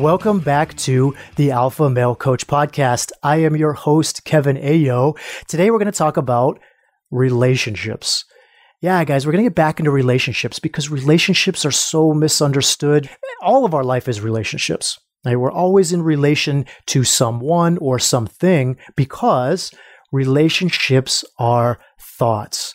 Welcome 0.00 0.40
back 0.40 0.74
to 0.78 1.14
the 1.36 1.50
Alpha 1.50 1.90
Male 1.90 2.14
Coach 2.14 2.46
Podcast. 2.46 3.12
I 3.22 3.36
am 3.36 3.54
your 3.54 3.74
host, 3.74 4.24
Kevin 4.24 4.56
Aillaud. 4.56 5.18
Today, 5.46 5.70
we're 5.70 5.76
going 5.76 5.92
to 5.92 5.98
talk 5.98 6.16
about 6.16 6.58
relationships. 7.10 8.24
Yeah, 8.80 9.04
guys, 9.04 9.26
we're 9.26 9.32
going 9.32 9.44
to 9.44 9.50
get 9.50 9.54
back 9.54 9.78
into 9.78 9.90
relationships 9.90 10.58
because 10.58 10.88
relationships 10.88 11.66
are 11.66 11.70
so 11.70 12.14
misunderstood. 12.14 13.10
All 13.42 13.66
of 13.66 13.74
our 13.74 13.84
life 13.84 14.08
is 14.08 14.22
relationships. 14.22 14.98
Right? 15.26 15.36
We're 15.36 15.52
always 15.52 15.92
in 15.92 16.00
relation 16.00 16.64
to 16.86 17.04
someone 17.04 17.76
or 17.76 17.98
something 17.98 18.78
because 18.96 19.70
relationships 20.12 21.26
are 21.38 21.78
thoughts. 22.00 22.72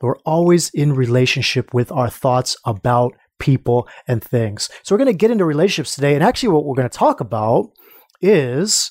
We're 0.00 0.18
always 0.26 0.70
in 0.70 0.92
relationship 0.92 1.72
with 1.72 1.92
our 1.92 2.10
thoughts 2.10 2.56
about 2.66 3.14
people, 3.38 3.88
and 4.06 4.22
things. 4.22 4.68
So 4.82 4.94
we're 4.94 4.98
going 4.98 5.12
to 5.12 5.18
get 5.18 5.30
into 5.30 5.44
relationships 5.44 5.94
today. 5.94 6.14
And 6.14 6.22
actually, 6.22 6.50
what 6.50 6.64
we're 6.64 6.76
going 6.76 6.88
to 6.88 6.98
talk 6.98 7.20
about 7.20 7.70
is 8.20 8.90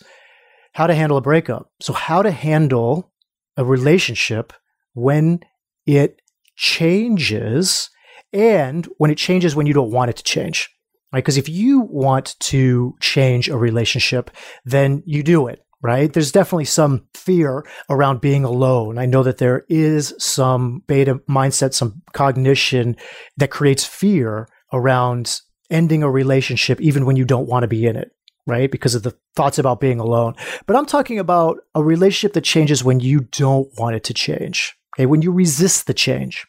how 0.73 0.88
to 0.88 0.95
handle 0.95 1.17
a 1.17 1.22
breakup. 1.22 1.72
So, 1.81 1.94
how 1.94 2.22
to 2.22 2.31
handle 2.31 3.11
a 3.58 3.66
relationship 3.66 4.53
when 4.94 5.41
it 5.86 6.21
changes 6.55 7.89
and 8.31 8.88
when 8.97 9.11
it 9.11 9.17
changes 9.17 9.55
when 9.55 9.67
you 9.67 9.73
don't 9.73 9.91
want 9.91 10.09
it 10.09 10.17
to 10.17 10.23
change. 10.23 10.69
Right? 11.11 11.23
Because 11.23 11.38
if 11.38 11.47
you 11.47 11.81
want 11.81 12.36
to 12.39 12.95
change 12.99 13.47
a 13.47 13.58
relationship, 13.58 14.31
then 14.66 15.03
you 15.05 15.21
do 15.21 15.47
it 15.47 15.64
right? 15.84 16.12
There's 16.14 16.31
definitely 16.31 16.66
some 16.66 17.06
fear 17.14 17.66
around 17.89 18.22
being 18.22 18.45
alone. 18.45 18.98
I 18.98 19.06
know 19.06 19.22
that 19.22 19.38
there 19.38 19.66
is 19.67 20.14
some 20.17 20.81
beta 20.88 21.16
mindset, 21.30 21.73
some 21.73 22.02
cognition 22.14 22.95
that 23.38 23.52
creates 23.52 23.84
fear 23.84 24.48
around 24.72 25.42
ending 25.70 26.02
a 26.02 26.09
relationship, 26.09 26.80
even 26.80 27.06
when 27.06 27.17
you 27.17 27.26
don't 27.26 27.50
want 27.50 27.64
to 27.64 27.67
be 27.67 27.86
in 27.86 27.98
it, 27.98 28.11
right? 28.48 28.72
Because 28.72 28.95
of 28.95 29.04
the 29.04 29.16
thoughts 29.36 29.59
about 29.59 29.81
being 29.81 30.00
alone. 30.00 30.36
But 30.66 30.78
I'm 30.78 30.86
talking 30.86 31.20
about 31.20 31.58
a 31.76 31.84
relationship 31.84 32.34
that 32.34 32.45
changes 32.45 32.84
when 32.84 33.02
you 33.02 33.20
don't 33.20 33.67
want 33.78 33.95
it 33.98 34.06
to 34.06 34.14
change. 34.14 34.76
Okay, 34.95 35.06
when 35.06 35.22
you 35.22 35.31
resist 35.31 35.88
the 35.88 35.94
change. 35.94 36.45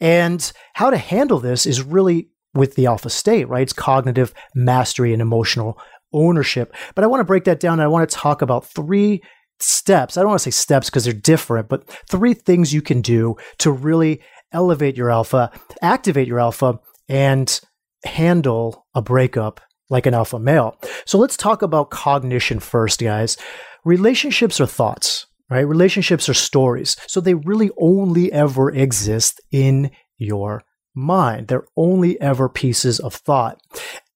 And 0.00 0.50
how 0.74 0.90
to 0.90 0.96
handle 0.96 1.40
this 1.40 1.66
is 1.66 1.82
really 1.82 2.30
with 2.54 2.76
the 2.76 2.86
alpha 2.86 3.10
state, 3.10 3.48
right? 3.48 3.62
It's 3.62 3.72
cognitive 3.72 4.32
mastery 4.54 5.12
and 5.12 5.20
emotional 5.20 5.76
ownership. 6.12 6.74
But 6.94 7.04
I 7.04 7.06
want 7.06 7.20
to 7.20 7.24
break 7.24 7.44
that 7.44 7.60
down 7.60 7.74
and 7.74 7.82
I 7.82 7.88
want 7.88 8.08
to 8.08 8.16
talk 8.16 8.42
about 8.42 8.66
three 8.66 9.22
steps. 9.58 10.16
I 10.16 10.20
don't 10.20 10.30
want 10.30 10.40
to 10.40 10.50
say 10.50 10.50
steps 10.50 10.88
because 10.88 11.04
they're 11.04 11.12
different, 11.12 11.68
but 11.68 11.88
three 12.08 12.34
things 12.34 12.72
you 12.72 12.82
can 12.82 13.00
do 13.00 13.36
to 13.58 13.70
really 13.70 14.20
elevate 14.52 14.96
your 14.96 15.10
alpha, 15.10 15.50
activate 15.82 16.26
your 16.26 16.40
alpha, 16.40 16.80
and 17.08 17.60
handle 18.04 18.86
a 18.94 19.02
breakup 19.02 19.60
like 19.90 20.06
an 20.06 20.14
alpha 20.14 20.38
male. 20.38 20.78
So 21.04 21.18
let's 21.18 21.36
talk 21.36 21.62
about 21.62 21.90
cognition 21.90 22.60
first, 22.60 23.00
guys. 23.00 23.36
Relationships 23.84 24.60
are 24.60 24.66
thoughts, 24.66 25.26
right? 25.50 25.60
Relationships 25.60 26.28
are 26.28 26.34
stories. 26.34 26.96
So 27.06 27.20
they 27.20 27.34
really 27.34 27.70
only 27.78 28.32
ever 28.32 28.70
exist 28.70 29.40
in 29.50 29.90
your 30.16 30.62
mind. 30.94 31.48
They're 31.48 31.66
only 31.76 32.20
ever 32.20 32.48
pieces 32.48 33.00
of 33.00 33.14
thought. 33.14 33.60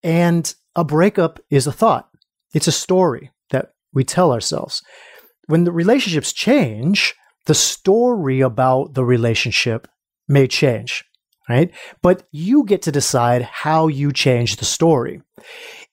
And 0.03 0.55
a 0.77 0.85
breakup 0.85 1.41
is 1.51 1.67
a 1.67 1.73
thought, 1.73 2.09
it's 2.53 2.69
a 2.69 2.73
story 2.73 3.33
that 3.51 3.73
we 3.93 4.05
tell 4.05 4.33
ourselves. 4.33 4.83
When 5.47 5.65
the 5.65 5.73
relationships 5.73 6.33
change, 6.33 7.15
the 7.47 7.55
story 7.55 8.41
about 8.41 8.95
the 8.95 9.05
relationship 9.05 9.87
may 10.27 10.47
change, 10.47 11.05
right? 11.49 11.71
But 12.03 12.27
you 12.31 12.65
get 12.65 12.82
to 12.82 12.93
decide 12.93 13.43
how 13.43 13.88
you 13.88 14.12
change 14.12 14.56
the 14.56 14.65
story. 14.65 15.22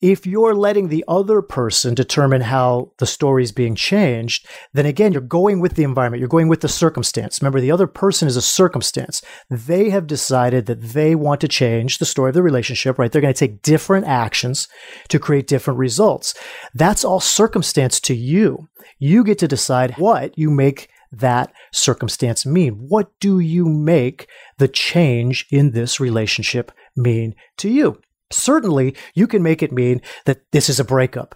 If 0.02 0.26
you're 0.26 0.56
letting 0.56 0.88
the 0.88 1.06
other 1.08 1.44
person 1.44 1.94
determine 1.94 2.42
how 2.42 2.92
the 2.98 3.06
story 3.06 3.44
is 3.44 3.52
being 3.52 3.76
changed, 3.76 4.48
then 4.74 4.88
again, 4.88 5.14
you're 5.14 5.22
going 5.22 5.60
with 5.60 5.76
the 5.76 5.84
environment, 5.84 6.20
you're 6.20 6.28
going 6.28 6.48
with 6.48 6.62
the 6.62 6.68
circumstance. 6.68 7.40
Remember, 7.40 7.62
the 7.62 7.72
other 7.72 7.86
person 7.86 8.28
is 8.28 8.36
a 8.36 8.42
circumstance. 8.42 9.22
They 9.50 9.92
have 9.92 10.08
decided 10.08 10.66
that 10.66 10.82
they 10.82 11.14
want 11.14 11.40
to 11.42 11.48
change 11.48 12.00
the 12.00 12.06
story 12.06 12.30
of 12.30 12.34
the 12.34 12.42
relationship, 12.42 12.98
right? 12.98 13.12
They're 13.12 13.22
going 13.22 13.34
to 13.34 13.40
take 13.40 13.62
different 13.62 14.08
actions 14.08 14.68
to 15.10 15.20
create 15.20 15.46
different 15.46 15.78
results. 15.78 16.34
That's 16.74 17.06
all 17.06 17.20
circumstance 17.20 18.00
to 18.02 18.16
you. 18.16 18.70
You 18.98 19.24
get 19.24 19.38
to 19.40 19.48
decide 19.48 19.96
what 20.00 20.36
you 20.36 20.50
make 20.50 20.90
that 21.12 21.54
circumstance 21.72 22.46
mean? 22.46 22.74
What 22.88 23.12
do 23.20 23.40
you 23.40 23.66
make 23.66 24.28
the 24.58 24.68
change 24.68 25.46
in 25.52 25.72
this 25.72 26.00
relationship 26.00 26.72
mean 26.96 27.36
to 27.58 27.70
you? 27.70 28.02
Certainly, 28.32 28.96
you 29.14 29.28
can 29.28 29.44
make 29.44 29.62
it 29.62 29.72
mean 29.72 30.02
that 30.26 30.52
this 30.52 30.70
is 30.70 30.80
a 30.80 30.86
breakup, 30.86 31.36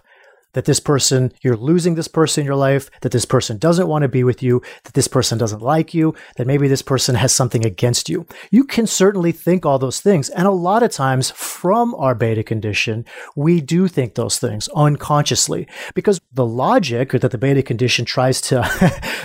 that 0.56 0.64
this 0.64 0.80
person, 0.80 1.30
you're 1.42 1.54
losing 1.54 1.96
this 1.96 2.08
person 2.08 2.40
in 2.40 2.46
your 2.46 2.56
life, 2.56 2.90
that 3.02 3.12
this 3.12 3.26
person 3.26 3.58
doesn't 3.58 3.88
want 3.88 4.02
to 4.02 4.08
be 4.08 4.24
with 4.24 4.42
you, 4.42 4.62
that 4.84 4.94
this 4.94 5.06
person 5.06 5.36
doesn't 5.36 5.60
like 5.60 5.92
you, 5.92 6.14
that 6.38 6.46
maybe 6.46 6.66
this 6.66 6.80
person 6.80 7.14
has 7.14 7.30
something 7.34 7.66
against 7.66 8.08
you. 8.08 8.26
You 8.50 8.64
can 8.64 8.86
certainly 8.86 9.32
think 9.32 9.66
all 9.66 9.78
those 9.78 10.00
things. 10.00 10.30
And 10.30 10.46
a 10.46 10.50
lot 10.50 10.82
of 10.82 10.90
times 10.90 11.30
from 11.32 11.94
our 11.96 12.14
beta 12.14 12.42
condition, 12.42 13.04
we 13.36 13.60
do 13.60 13.86
think 13.86 14.14
those 14.14 14.38
things 14.38 14.66
unconsciously 14.74 15.68
because 15.94 16.22
the 16.32 16.46
logic 16.46 17.10
that 17.10 17.30
the 17.30 17.36
beta 17.36 17.62
condition 17.62 18.06
tries 18.06 18.40
to, 18.40 18.64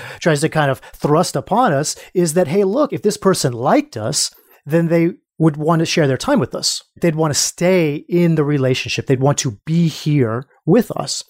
tries 0.20 0.42
to 0.42 0.50
kind 0.50 0.70
of 0.70 0.80
thrust 0.94 1.38
upon 1.38 1.72
us 1.72 1.96
is 2.14 2.34
that, 2.34 2.50
hey, 2.50 2.66
look, 2.66 2.92
if 2.92 3.04
this 3.04 3.16
person 3.16 3.54
liked 3.54 3.96
us, 3.96 4.36
then 4.66 4.90
they 4.90 5.12
would 5.38 5.56
want 5.56 5.80
to 5.80 5.86
share 5.86 6.08
their 6.08 6.18
time 6.18 6.42
with 6.42 6.54
us. 6.54 6.84
They'd 7.00 7.16
want 7.16 7.34
to 7.34 7.40
stay 7.40 7.96
in 8.10 8.36
the 8.36 8.44
relationship. 8.44 9.08
They'd 9.08 9.22
want 9.22 9.38
to 9.40 9.60
be 9.66 9.88
here 9.88 10.46
with 10.66 10.92
us. 10.92 11.24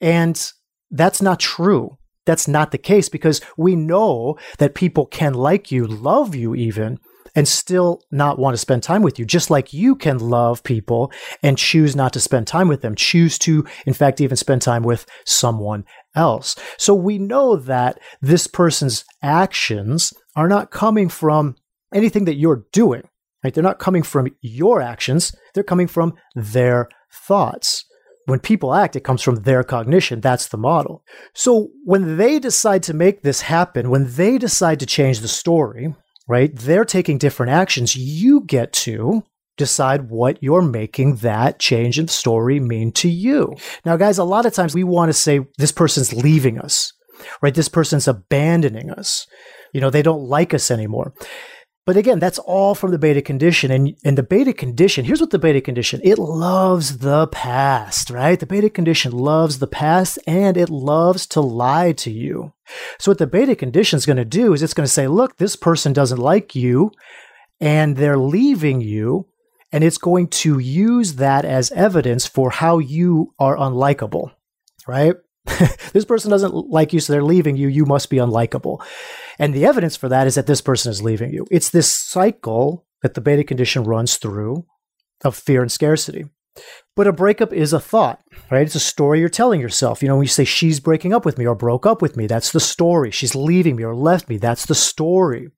And 0.00 0.52
that's 0.90 1.22
not 1.22 1.40
true. 1.40 1.98
That's 2.24 2.46
not 2.46 2.70
the 2.70 2.78
case 2.78 3.08
because 3.08 3.40
we 3.56 3.74
know 3.74 4.38
that 4.58 4.74
people 4.74 5.06
can 5.06 5.34
like 5.34 5.72
you, 5.72 5.86
love 5.86 6.34
you 6.34 6.54
even, 6.54 6.98
and 7.34 7.48
still 7.48 8.02
not 8.10 8.38
want 8.38 8.54
to 8.54 8.58
spend 8.58 8.82
time 8.82 9.02
with 9.02 9.18
you, 9.18 9.24
just 9.24 9.50
like 9.50 9.72
you 9.72 9.96
can 9.96 10.18
love 10.18 10.62
people 10.62 11.10
and 11.42 11.56
choose 11.56 11.96
not 11.96 12.12
to 12.12 12.20
spend 12.20 12.46
time 12.46 12.68
with 12.68 12.82
them, 12.82 12.94
choose 12.94 13.38
to, 13.38 13.64
in 13.86 13.94
fact, 13.94 14.20
even 14.20 14.36
spend 14.36 14.62
time 14.62 14.82
with 14.82 15.06
someone 15.24 15.84
else. 16.14 16.54
So 16.76 16.94
we 16.94 17.18
know 17.18 17.56
that 17.56 17.98
this 18.20 18.46
person's 18.46 19.04
actions 19.22 20.12
are 20.36 20.48
not 20.48 20.70
coming 20.70 21.08
from 21.08 21.56
anything 21.94 22.26
that 22.26 22.36
you're 22.36 22.64
doing. 22.72 23.02
Right? 23.42 23.52
They're 23.52 23.62
not 23.62 23.80
coming 23.80 24.02
from 24.04 24.28
your 24.40 24.80
actions, 24.80 25.34
they're 25.54 25.64
coming 25.64 25.88
from 25.88 26.14
their 26.36 26.88
thoughts. 27.10 27.84
When 28.26 28.38
people 28.38 28.74
act, 28.74 28.96
it 28.96 29.04
comes 29.04 29.22
from 29.22 29.36
their 29.36 29.64
cognition. 29.64 30.20
That's 30.20 30.48
the 30.48 30.56
model. 30.56 31.04
So 31.34 31.68
when 31.84 32.16
they 32.16 32.38
decide 32.38 32.82
to 32.84 32.94
make 32.94 33.22
this 33.22 33.42
happen, 33.42 33.90
when 33.90 34.12
they 34.14 34.38
decide 34.38 34.80
to 34.80 34.86
change 34.86 35.20
the 35.20 35.28
story, 35.28 35.94
right, 36.28 36.54
they're 36.54 36.84
taking 36.84 37.18
different 37.18 37.50
actions. 37.50 37.96
You 37.96 38.42
get 38.42 38.72
to 38.74 39.24
decide 39.56 40.08
what 40.10 40.42
you're 40.42 40.62
making 40.62 41.16
that 41.16 41.58
change 41.58 41.98
in 41.98 42.08
story 42.08 42.58
mean 42.58 42.92
to 42.92 43.08
you. 43.08 43.54
Now, 43.84 43.96
guys, 43.96 44.18
a 44.18 44.24
lot 44.24 44.46
of 44.46 44.54
times 44.54 44.74
we 44.74 44.84
want 44.84 45.08
to 45.08 45.12
say 45.12 45.40
this 45.58 45.72
person's 45.72 46.12
leaving 46.12 46.58
us, 46.58 46.92
right? 47.42 47.54
This 47.54 47.68
person's 47.68 48.08
abandoning 48.08 48.90
us. 48.90 49.26
You 49.72 49.80
know, 49.80 49.90
they 49.90 50.02
don't 50.02 50.28
like 50.28 50.54
us 50.54 50.70
anymore. 50.70 51.12
But 51.84 51.96
again, 51.96 52.20
that's 52.20 52.38
all 52.38 52.76
from 52.76 52.92
the 52.92 52.98
beta 52.98 53.20
condition. 53.20 53.72
And, 53.72 53.96
and 54.04 54.16
the 54.16 54.22
beta 54.22 54.52
condition, 54.52 55.04
here's 55.04 55.20
what 55.20 55.30
the 55.30 55.38
beta 55.38 55.60
condition, 55.60 56.00
it 56.04 56.18
loves 56.18 56.98
the 56.98 57.26
past, 57.28 58.08
right? 58.08 58.38
The 58.38 58.46
beta 58.46 58.70
condition 58.70 59.10
loves 59.10 59.58
the 59.58 59.66
past 59.66 60.18
and 60.24 60.56
it 60.56 60.70
loves 60.70 61.26
to 61.28 61.40
lie 61.40 61.92
to 61.92 62.10
you. 62.10 62.52
So 63.00 63.10
what 63.10 63.18
the 63.18 63.26
beta 63.26 63.56
condition 63.56 63.96
is 63.96 64.06
going 64.06 64.16
to 64.16 64.24
do 64.24 64.52
is 64.52 64.62
it's 64.62 64.74
going 64.74 64.86
to 64.86 64.92
say, 64.92 65.08
look, 65.08 65.38
this 65.38 65.56
person 65.56 65.92
doesn't 65.92 66.18
like 66.18 66.54
you 66.54 66.92
and 67.60 67.96
they're 67.96 68.18
leaving 68.18 68.80
you. 68.80 69.26
And 69.72 69.82
it's 69.82 69.98
going 69.98 70.28
to 70.28 70.58
use 70.58 71.14
that 71.14 71.46
as 71.46 71.72
evidence 71.72 72.26
for 72.26 72.50
how 72.50 72.78
you 72.78 73.32
are 73.38 73.56
unlikable, 73.56 74.32
right? 74.86 75.14
this 75.92 76.04
person 76.04 76.30
doesn't 76.30 76.52
like 76.52 76.92
you, 76.92 77.00
so 77.00 77.12
they're 77.12 77.24
leaving 77.24 77.56
you. 77.56 77.68
You 77.68 77.86
must 77.86 78.10
be 78.10 78.18
unlikable. 78.18 78.84
And 79.38 79.54
the 79.54 79.64
evidence 79.64 79.96
for 79.96 80.08
that 80.08 80.26
is 80.26 80.34
that 80.34 80.46
this 80.46 80.60
person 80.60 80.90
is 80.90 81.02
leaving 81.02 81.32
you. 81.32 81.46
It's 81.50 81.70
this 81.70 81.90
cycle 81.90 82.86
that 83.02 83.14
the 83.14 83.20
beta 83.20 83.44
condition 83.44 83.84
runs 83.84 84.16
through 84.16 84.66
of 85.24 85.36
fear 85.36 85.62
and 85.62 85.70
scarcity. 85.70 86.26
But 86.94 87.06
a 87.06 87.12
breakup 87.12 87.52
is 87.52 87.72
a 87.72 87.80
thought, 87.80 88.22
right? 88.50 88.66
It's 88.66 88.74
a 88.74 88.80
story 88.80 89.20
you're 89.20 89.30
telling 89.30 89.60
yourself. 89.60 90.02
You 90.02 90.08
know, 90.08 90.16
when 90.16 90.24
you 90.24 90.28
say 90.28 90.44
she's 90.44 90.80
breaking 90.80 91.14
up 91.14 91.24
with 91.24 91.38
me 91.38 91.46
or 91.46 91.54
broke 91.54 91.86
up 91.86 92.02
with 92.02 92.16
me, 92.16 92.26
that's 92.26 92.52
the 92.52 92.60
story. 92.60 93.10
She's 93.10 93.34
leaving 93.34 93.76
me 93.76 93.84
or 93.84 93.94
left 93.94 94.28
me, 94.28 94.36
that's 94.36 94.66
the 94.66 94.74
story. 94.74 95.48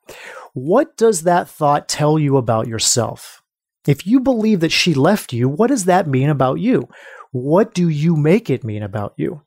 What 0.53 0.97
does 0.97 1.23
that 1.23 1.49
thought 1.49 1.89
tell 1.89 2.19
you 2.19 2.37
about 2.37 2.69
yourself? 2.69 3.43
If 3.87 4.07
you 4.07 4.21
believe 4.21 4.61
that 4.61 4.73
she 4.73 4.95
left 4.95 5.33
you, 5.33 5.49
what 5.49 5.67
does 5.67 5.87
that 5.87 6.07
mean 6.07 6.31
about 6.31 6.61
you? 6.61 6.89
What 7.33 7.75
do 7.75 7.89
you 7.89 8.17
make 8.17 8.49
it 8.49 8.63
mean 8.63 8.85
about 8.85 9.15
you? 9.17 9.43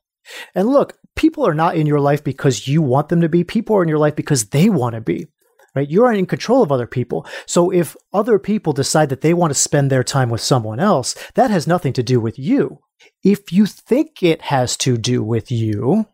And 0.54 0.68
look, 0.68 0.98
people 1.18 1.46
are 1.46 1.54
not 1.54 1.76
in 1.76 1.86
your 1.86 2.00
life 2.00 2.24
because 2.24 2.66
you 2.66 2.80
want 2.80 3.10
them 3.10 3.20
to 3.20 3.28
be. 3.28 3.44
People 3.44 3.76
are 3.76 3.82
in 3.82 3.88
your 3.88 3.98
life 3.98 4.16
because 4.16 4.46
they 4.46 4.70
want 4.70 4.94
to 4.94 5.00
be 5.00 5.26
right? 5.74 5.90
You're 5.90 6.12
in 6.12 6.26
control 6.26 6.62
of 6.62 6.72
other 6.72 6.86
people. 6.86 7.26
So 7.46 7.70
if 7.70 7.96
other 8.12 8.38
people 8.38 8.72
decide 8.72 9.10
that 9.10 9.20
they 9.20 9.34
want 9.34 9.52
to 9.52 9.58
spend 9.58 9.90
their 9.90 10.02
time 10.02 10.30
with 10.30 10.40
someone 10.40 10.80
else, 10.80 11.14
that 11.34 11.50
has 11.50 11.66
nothing 11.66 11.92
to 11.92 12.02
do 12.02 12.18
with 12.18 12.38
you. 12.38 12.78
If 13.22 13.52
you 13.52 13.66
think 13.66 14.22
it 14.22 14.42
has 14.42 14.76
to 14.78 14.96
do 14.96 15.22
with 15.22 15.52
you, 15.52 16.06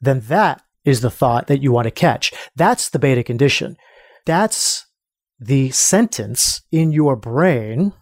then 0.00 0.20
that 0.28 0.62
is 0.84 1.00
the 1.00 1.10
thought 1.10 1.48
that 1.48 1.62
you 1.62 1.72
want 1.72 1.86
to 1.86 1.90
catch. 1.90 2.32
That's 2.54 2.90
the 2.90 2.98
beta 2.98 3.24
condition. 3.24 3.76
That's 4.24 4.86
the 5.40 5.70
sentence 5.70 6.62
in 6.70 6.92
your 6.92 7.16
brain 7.16 7.92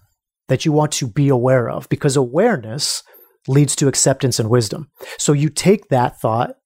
that 0.49 0.65
you 0.65 0.73
want 0.73 0.93
to 0.93 1.07
be 1.07 1.29
aware 1.29 1.69
of 1.69 1.89
because 1.89 2.17
awareness 2.17 3.03
leads 3.49 3.77
to 3.77 3.89
acceptance 3.89 4.39
and 4.39 4.51
wisdom. 4.51 4.91
So 5.19 5.33
you 5.33 5.49
take 5.49 5.89
that 5.89 6.21
thought 6.21 6.57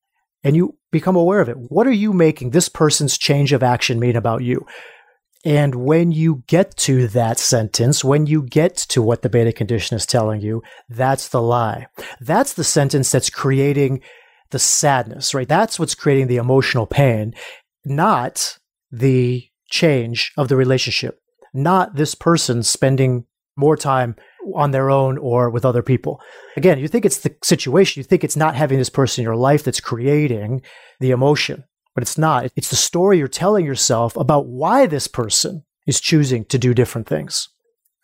and 0.42 0.56
you 0.56 0.78
become 0.90 1.16
aware 1.16 1.40
of 1.40 1.48
it. 1.48 1.56
What 1.56 1.86
are 1.86 1.92
you 1.92 2.12
making 2.12 2.50
this 2.50 2.68
person's 2.68 3.18
change 3.18 3.52
of 3.52 3.62
action 3.62 4.00
mean 4.00 4.16
about 4.16 4.42
you? 4.42 4.66
And 5.44 5.74
when 5.74 6.12
you 6.12 6.44
get 6.46 6.76
to 6.78 7.08
that 7.08 7.38
sentence, 7.38 8.04
when 8.04 8.26
you 8.26 8.42
get 8.42 8.76
to 8.76 9.00
what 9.00 9.22
the 9.22 9.30
beta 9.30 9.52
condition 9.52 9.96
is 9.96 10.04
telling 10.04 10.42
you, 10.42 10.62
that's 10.88 11.28
the 11.28 11.40
lie. 11.40 11.86
That's 12.20 12.52
the 12.52 12.64
sentence 12.64 13.10
that's 13.10 13.30
creating 13.30 14.02
the 14.50 14.58
sadness, 14.58 15.32
right? 15.32 15.48
That's 15.48 15.78
what's 15.78 15.94
creating 15.94 16.26
the 16.26 16.36
emotional 16.36 16.86
pain, 16.86 17.34
not 17.84 18.58
the 18.90 19.46
change 19.70 20.32
of 20.36 20.48
the 20.48 20.56
relationship, 20.56 21.20
not 21.54 21.94
this 21.94 22.14
person 22.14 22.62
spending 22.62 23.24
more 23.56 23.76
time 23.76 24.16
on 24.54 24.70
their 24.70 24.90
own 24.90 25.18
or 25.18 25.50
with 25.50 25.64
other 25.64 25.82
people. 25.82 26.20
Again, 26.56 26.78
you 26.78 26.88
think 26.88 27.04
it's 27.04 27.18
the 27.18 27.34
situation, 27.42 28.00
you 28.00 28.04
think 28.04 28.24
it's 28.24 28.36
not 28.36 28.54
having 28.54 28.78
this 28.78 28.90
person 28.90 29.22
in 29.22 29.24
your 29.24 29.36
life 29.36 29.64
that's 29.64 29.80
creating 29.80 30.62
the 31.00 31.10
emotion, 31.10 31.64
but 31.94 32.02
it's 32.02 32.18
not. 32.18 32.50
It's 32.56 32.70
the 32.70 32.76
story 32.76 33.18
you're 33.18 33.28
telling 33.28 33.64
yourself 33.64 34.16
about 34.16 34.46
why 34.46 34.86
this 34.86 35.06
person 35.06 35.64
is 35.86 36.00
choosing 36.00 36.44
to 36.46 36.58
do 36.58 36.74
different 36.74 37.08
things. 37.08 37.48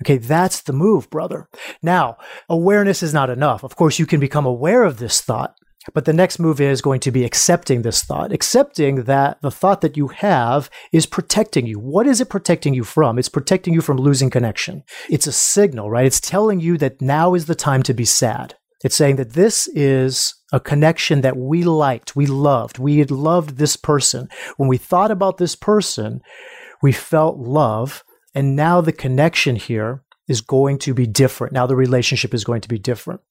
Okay, 0.03 0.19
that's 0.19 0.61
the 0.63 0.73
move, 0.73 1.09
brother. 1.09 1.49
Now, 1.83 2.19
awareness 2.49 3.03
is 3.03 3.15
not 3.15 3.31
enough. 3.31 3.65
Of 3.65 3.77
course, 3.77 3.99
you 3.99 4.07
can 4.07 4.21
become 4.21 4.45
aware 4.45 4.85
of 4.85 4.99
this 4.99 5.21
thought, 5.23 5.55
but 5.95 6.05
the 6.05 6.13
next 6.13 6.39
move 6.39 6.61
is 6.61 6.83
going 6.83 7.01
to 7.01 7.11
be 7.11 7.25
accepting 7.25 7.83
this 7.83 8.03
thought, 8.03 8.33
accepting 8.33 9.05
that 9.05 9.41
the 9.43 9.51
thought 9.51 9.81
that 9.81 9.97
you 9.97 10.09
have 10.09 10.71
is 10.93 11.07
protecting 11.07 11.67
you. 11.67 11.79
What 11.79 12.07
is 12.07 12.21
it 12.21 12.29
protecting 12.29 12.75
you 12.75 12.85
from? 12.85 13.19
It's 13.19 13.29
protecting 13.29 13.75
you 13.75 13.81
from 13.81 13.97
losing 13.97 14.31
connection. 14.31 14.83
It's 15.11 15.27
a 15.27 15.33
signal, 15.33 15.91
right? 15.91 16.07
It's 16.07 16.21
telling 16.21 16.61
you 16.61 16.77
that 16.79 17.01
now 17.01 17.35
is 17.35 17.47
the 17.47 17.55
time 17.55 17.83
to 17.85 17.95
be 17.95 18.05
sad. 18.05 18.57
It's 18.85 18.97
saying 18.97 19.17
that 19.17 19.33
this 19.33 19.69
is 19.69 20.35
a 20.53 20.61
connection 20.61 21.23
that 21.23 21.37
we 21.37 21.65
liked, 21.65 22.15
we 22.15 22.27
loved. 22.27 22.79
We 22.79 22.99
had 22.99 23.11
loved 23.11 23.57
this 23.57 23.77
person. 23.77 24.29
When 24.57 24.69
we 24.69 24.77
thought 24.77 25.11
about 25.11 25.39
this 25.39 25.57
person, 25.57 26.21
we 26.83 26.93
felt 26.93 27.39
love. 27.39 28.05
And 28.35 28.55
now 28.55 28.81
the 28.81 28.93
connection 28.93 29.57
here 29.57 30.03
is 30.29 30.41
going 30.41 30.79
to 30.79 30.93
be 30.93 31.07
different. 31.07 31.53
Now 31.53 31.67
the 31.67 31.77
relationship 31.77 32.35
is 32.35 32.45
going 32.45 32.61
to 32.61 32.69
be 32.69 32.79
different. 32.79 33.23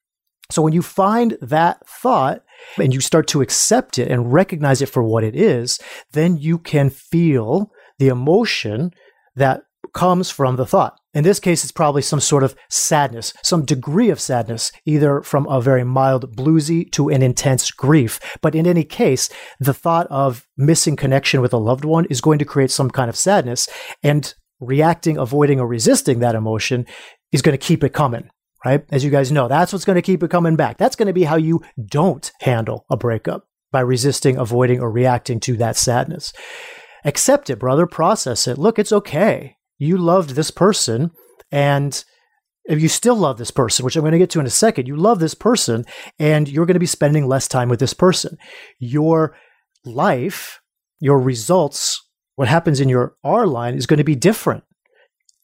So 0.51 0.61
when 0.61 0.73
you 0.73 0.81
find 0.81 1.37
that 1.41 1.87
thought 1.87 2.43
and 2.77 2.93
you 2.93 3.01
start 3.01 3.27
to 3.29 3.41
accept 3.41 3.97
it 3.97 4.09
and 4.09 4.31
recognize 4.31 4.81
it 4.81 4.89
for 4.89 5.03
what 5.03 5.23
it 5.23 5.35
is, 5.35 5.79
then 6.11 6.37
you 6.37 6.57
can 6.57 6.89
feel 6.89 7.71
the 7.97 8.09
emotion 8.09 8.91
that 9.35 9.63
comes 9.93 10.29
from 10.29 10.55
the 10.55 10.65
thought. 10.65 10.99
In 11.13 11.23
this 11.23 11.39
case, 11.39 11.63
it's 11.63 11.71
probably 11.71 12.01
some 12.01 12.19
sort 12.19 12.43
of 12.43 12.55
sadness, 12.69 13.33
some 13.41 13.63
degree 13.63 14.09
of 14.09 14.19
sadness, 14.19 14.71
either 14.85 15.21
from 15.21 15.47
a 15.47 15.61
very 15.61 15.85
mild 15.85 16.35
bluesy 16.35 16.91
to 16.91 17.09
an 17.09 17.21
intense 17.21 17.71
grief. 17.71 18.19
But 18.41 18.53
in 18.53 18.67
any 18.67 18.83
case, 18.83 19.29
the 19.59 19.73
thought 19.73 20.07
of 20.07 20.45
missing 20.57 20.97
connection 20.97 21.41
with 21.41 21.53
a 21.53 21.57
loved 21.57 21.85
one 21.85 22.05
is 22.05 22.21
going 22.21 22.39
to 22.39 22.45
create 22.45 22.71
some 22.71 22.91
kind 22.91 23.09
of 23.09 23.15
sadness. 23.15 23.69
And 24.03 24.33
reacting, 24.59 25.17
avoiding, 25.17 25.59
or 25.59 25.67
resisting 25.67 26.19
that 26.19 26.35
emotion 26.35 26.85
is 27.31 27.41
going 27.41 27.57
to 27.57 27.65
keep 27.65 27.83
it 27.83 27.93
coming 27.93 28.29
right? 28.65 28.83
As 28.89 29.03
you 29.03 29.11
guys 29.11 29.31
know, 29.31 29.47
that's 29.47 29.71
what's 29.71 29.85
going 29.85 29.95
to 29.95 30.01
keep 30.01 30.23
it 30.23 30.31
coming 30.31 30.55
back. 30.55 30.77
That's 30.77 30.95
going 30.95 31.07
to 31.07 31.13
be 31.13 31.23
how 31.23 31.35
you 31.35 31.61
don't 31.85 32.31
handle 32.41 32.85
a 32.89 32.97
breakup 32.97 33.47
by 33.71 33.81
resisting, 33.81 34.37
avoiding, 34.37 34.79
or 34.79 34.91
reacting 34.91 35.39
to 35.41 35.55
that 35.57 35.77
sadness. 35.77 36.33
Accept 37.05 37.49
it, 37.49 37.59
brother. 37.59 37.85
Process 37.85 38.47
it. 38.47 38.57
Look, 38.57 38.79
it's 38.79 38.91
okay. 38.91 39.57
You 39.77 39.97
loved 39.97 40.31
this 40.31 40.51
person, 40.51 41.11
and 41.51 42.03
if 42.65 42.81
you 42.81 42.87
still 42.89 43.15
love 43.15 43.37
this 43.37 43.51
person, 43.51 43.85
which 43.85 43.95
I'm 43.95 44.01
going 44.01 44.13
to 44.13 44.17
get 44.17 44.31
to 44.31 44.39
in 44.39 44.47
a 44.47 44.49
second, 44.51 44.87
you 44.87 44.95
love 44.95 45.19
this 45.19 45.35
person, 45.35 45.85
and 46.17 46.49
you're 46.49 46.65
going 46.65 46.75
to 46.75 46.79
be 46.79 46.85
spending 46.87 47.27
less 47.27 47.47
time 47.47 47.69
with 47.69 47.79
this 47.79 47.93
person. 47.93 48.37
Your 48.79 49.35
life, 49.83 50.61
your 50.99 51.19
results, 51.19 52.01
what 52.35 52.47
happens 52.47 52.79
in 52.79 52.89
your 52.89 53.15
R 53.23 53.45
line 53.45 53.75
is 53.75 53.85
going 53.85 53.99
to 53.99 54.03
be 54.03 54.15
different 54.15 54.63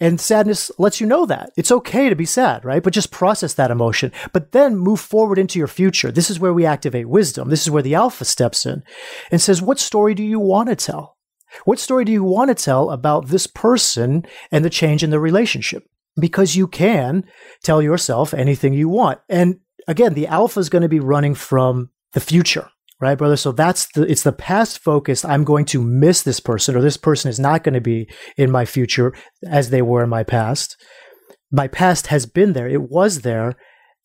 and 0.02 0.20
sadness 0.20 0.72
lets 0.80 1.00
you 1.00 1.06
know 1.06 1.28
that. 1.28 1.52
It's 1.56 1.72
okay 1.72 2.10
to 2.10 2.16
be 2.16 2.26
sad, 2.26 2.66
right? 2.66 2.82
But 2.82 2.92
just 2.92 3.12
process 3.12 3.54
that 3.54 3.70
emotion. 3.70 4.12
But 4.34 4.52
then 4.52 4.76
move 4.76 5.00
forward 5.00 5.38
into 5.38 5.60
your 5.60 5.68
future. 5.68 6.12
This 6.12 6.32
is 6.32 6.40
where 6.40 6.54
we 6.54 6.66
activate 6.66 7.08
wisdom. 7.08 7.50
This 7.50 7.62
is 7.62 7.70
where 7.70 7.84
the 7.84 7.94
alpha 7.94 8.26
steps 8.26 8.66
in 8.66 8.84
and 9.30 9.40
says, 9.40 9.62
What 9.62 9.80
story 9.80 10.16
do 10.16 10.24
you 10.24 10.40
want 10.40 10.70
to 10.70 10.76
tell? 10.76 11.18
What 11.66 11.80
story 11.80 12.04
do 12.04 12.12
you 12.12 12.24
want 12.24 12.50
to 12.50 12.56
tell 12.56 12.90
about 12.90 13.28
this 13.28 13.46
person 13.46 14.26
and 14.52 14.66
the 14.66 14.70
change 14.72 15.04
in 15.04 15.12
the 15.12 15.20
relationship? 15.20 15.88
Because 16.20 16.56
you 16.56 16.68
can 16.68 17.24
tell 17.64 17.82
yourself 17.82 18.34
anything 18.34 18.74
you 18.74 18.90
want. 18.90 19.20
And 19.30 19.60
again, 19.88 20.16
the 20.16 20.28
alpha 20.28 20.60
is 20.60 20.70
going 20.70 20.82
to 20.82 20.90
be 20.90 21.00
running 21.00 21.36
from 21.36 21.92
the 22.14 22.20
future 22.20 22.70
right 23.02 23.18
brother? 23.18 23.36
So 23.36 23.52
that's 23.52 23.88
the 23.88 24.04
it's 24.04 24.24
the 24.24 24.32
past 24.32 24.80
focused 24.80 25.26
i'm 25.26 25.44
going 25.44 25.66
to 25.66 25.82
miss 25.82 26.22
this 26.22 26.40
person 26.40 26.76
or 26.76 26.82
this 26.82 26.98
person 26.98 27.30
is 27.30 27.40
not 27.40 27.64
going 27.64 27.74
to 27.74 27.82
be 27.82 28.08
in 28.38 28.52
my 28.52 28.66
future 28.66 29.14
as 29.46 29.70
they 29.70 29.82
were 29.82 30.04
in 30.04 30.10
my 30.10 30.24
past. 30.24 30.78
My 31.52 31.68
past 31.68 32.08
has 32.08 32.26
been 32.26 32.54
there 32.54 32.70
it 32.70 32.84
was 32.84 33.22
there 33.22 33.56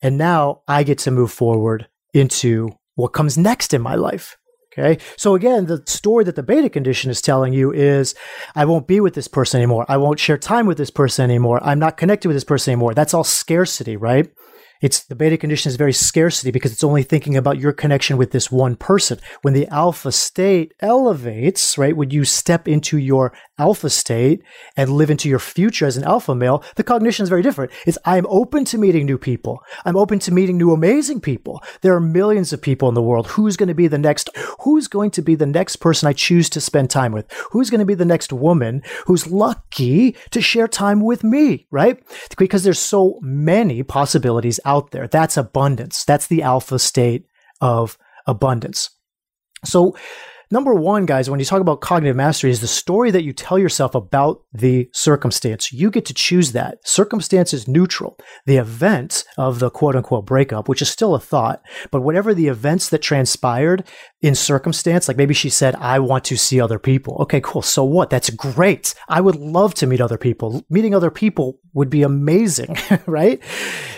and 0.02 0.18
now 0.18 0.62
i 0.66 0.82
get 0.82 0.98
to 0.98 1.10
move 1.10 1.30
forward 1.30 1.86
into 2.12 2.70
what 2.94 3.12
comes 3.12 3.38
next 3.38 3.72
in 3.74 3.82
my 3.82 3.94
life 3.94 4.36
okay? 4.72 5.02
So 5.16 5.34
again 5.34 5.66
the 5.66 5.82
story 5.86 6.24
that 6.24 6.34
the 6.34 6.42
beta 6.42 6.68
condition 6.68 7.10
is 7.10 7.22
telling 7.22 7.52
you 7.52 7.72
is 7.72 8.14
i 8.54 8.64
won't 8.64 8.88
be 8.88 9.00
with 9.00 9.14
this 9.14 9.28
person 9.28 9.60
anymore. 9.60 9.86
I 9.88 9.96
won't 9.96 10.18
share 10.18 10.38
time 10.38 10.66
with 10.66 10.78
this 10.78 10.90
person 10.90 11.24
anymore. 11.24 11.60
I'm 11.62 11.78
not 11.78 11.96
connected 11.96 12.28
with 12.28 12.36
this 12.36 12.44
person 12.44 12.72
anymore. 12.72 12.94
That's 12.94 13.14
all 13.14 13.24
scarcity 13.24 13.96
right 13.96 14.28
it's 14.80 15.04
the 15.04 15.14
beta 15.14 15.36
condition 15.36 15.70
is 15.70 15.76
very 15.76 15.92
scarcity 15.92 16.50
because 16.50 16.72
it's 16.72 16.84
only 16.84 17.02
thinking 17.02 17.36
about 17.36 17.58
your 17.58 17.72
connection 17.72 18.16
with 18.16 18.32
this 18.32 18.50
one 18.50 18.76
person. 18.76 19.18
When 19.42 19.54
the 19.54 19.66
alpha 19.68 20.12
state 20.12 20.74
elevates, 20.80 21.78
right, 21.78 21.96
when 21.96 22.10
you 22.10 22.24
step 22.24 22.68
into 22.68 22.98
your 22.98 23.32
alpha 23.58 23.88
state 23.88 24.42
and 24.76 24.90
live 24.90 25.10
into 25.10 25.28
your 25.28 25.38
future 25.38 25.86
as 25.86 25.96
an 25.96 26.04
alpha 26.04 26.34
male, 26.34 26.62
the 26.76 26.84
cognition 26.84 27.22
is 27.22 27.28
very 27.28 27.42
different. 27.42 27.72
It's 27.86 27.98
I'm 28.04 28.26
open 28.28 28.64
to 28.66 28.78
meeting 28.78 29.06
new 29.06 29.18
people. 29.18 29.60
I'm 29.84 29.96
open 29.96 30.18
to 30.20 30.32
meeting 30.32 30.58
new 30.58 30.72
amazing 30.72 31.20
people. 31.20 31.62
There 31.80 31.94
are 31.94 32.00
millions 32.00 32.52
of 32.52 32.60
people 32.60 32.88
in 32.88 32.94
the 32.94 33.02
world. 33.02 33.28
Who's 33.28 33.56
going 33.56 33.68
to 33.68 33.74
be 33.74 33.88
the 33.88 33.98
next 33.98 34.28
who's 34.60 34.88
going 34.88 35.10
to 35.12 35.22
be 35.22 35.34
the 35.34 35.46
next 35.46 35.76
person 35.76 36.08
I 36.08 36.12
choose 36.12 36.50
to 36.50 36.60
spend 36.60 36.90
time 36.90 37.12
with? 37.12 37.30
Who's 37.52 37.70
going 37.70 37.80
to 37.80 37.86
be 37.86 37.94
the 37.94 38.04
next 38.04 38.32
woman 38.32 38.82
who's 39.06 39.26
lucky 39.26 40.16
to 40.30 40.40
share 40.40 40.68
time 40.68 41.00
with 41.00 41.24
me, 41.24 41.66
right? 41.70 42.02
Because 42.36 42.64
there's 42.64 42.78
so 42.78 43.18
many 43.22 43.82
possibilities 43.82 44.60
out 44.66 44.90
there. 44.90 45.08
That's 45.08 45.36
abundance. 45.36 46.04
That's 46.04 46.26
the 46.26 46.42
alpha 46.42 46.78
state 46.78 47.26
of 47.60 47.96
abundance. 48.26 48.90
So 49.64 49.96
Number 50.48 50.74
one, 50.74 51.06
guys, 51.06 51.28
when 51.28 51.40
you 51.40 51.46
talk 51.46 51.60
about 51.60 51.80
cognitive 51.80 52.14
mastery, 52.14 52.52
is 52.52 52.60
the 52.60 52.68
story 52.68 53.10
that 53.10 53.24
you 53.24 53.32
tell 53.32 53.58
yourself 53.58 53.96
about 53.96 54.42
the 54.52 54.88
circumstance. 54.92 55.72
You 55.72 55.90
get 55.90 56.04
to 56.06 56.14
choose 56.14 56.52
that. 56.52 56.78
Circumstance 56.86 57.52
is 57.52 57.66
neutral. 57.66 58.16
The 58.46 58.58
event 58.58 59.24
of 59.36 59.58
the 59.58 59.70
quote 59.70 59.96
unquote 59.96 60.24
breakup, 60.24 60.68
which 60.68 60.80
is 60.80 60.88
still 60.88 61.16
a 61.16 61.20
thought, 61.20 61.62
but 61.90 62.02
whatever 62.02 62.32
the 62.32 62.46
events 62.46 62.90
that 62.90 63.02
transpired 63.02 63.88
in 64.22 64.36
circumstance, 64.36 65.08
like 65.08 65.16
maybe 65.16 65.34
she 65.34 65.50
said, 65.50 65.74
I 65.76 65.98
want 65.98 66.24
to 66.26 66.36
see 66.36 66.60
other 66.60 66.78
people. 66.78 67.16
Okay, 67.22 67.40
cool. 67.40 67.62
So 67.62 67.82
what? 67.82 68.08
That's 68.10 68.30
great. 68.30 68.94
I 69.08 69.20
would 69.20 69.36
love 69.36 69.74
to 69.74 69.86
meet 69.88 70.00
other 70.00 70.18
people. 70.18 70.64
Meeting 70.70 70.94
other 70.94 71.10
people 71.10 71.58
would 71.74 71.90
be 71.90 72.02
amazing, 72.02 72.76
right? 73.06 73.42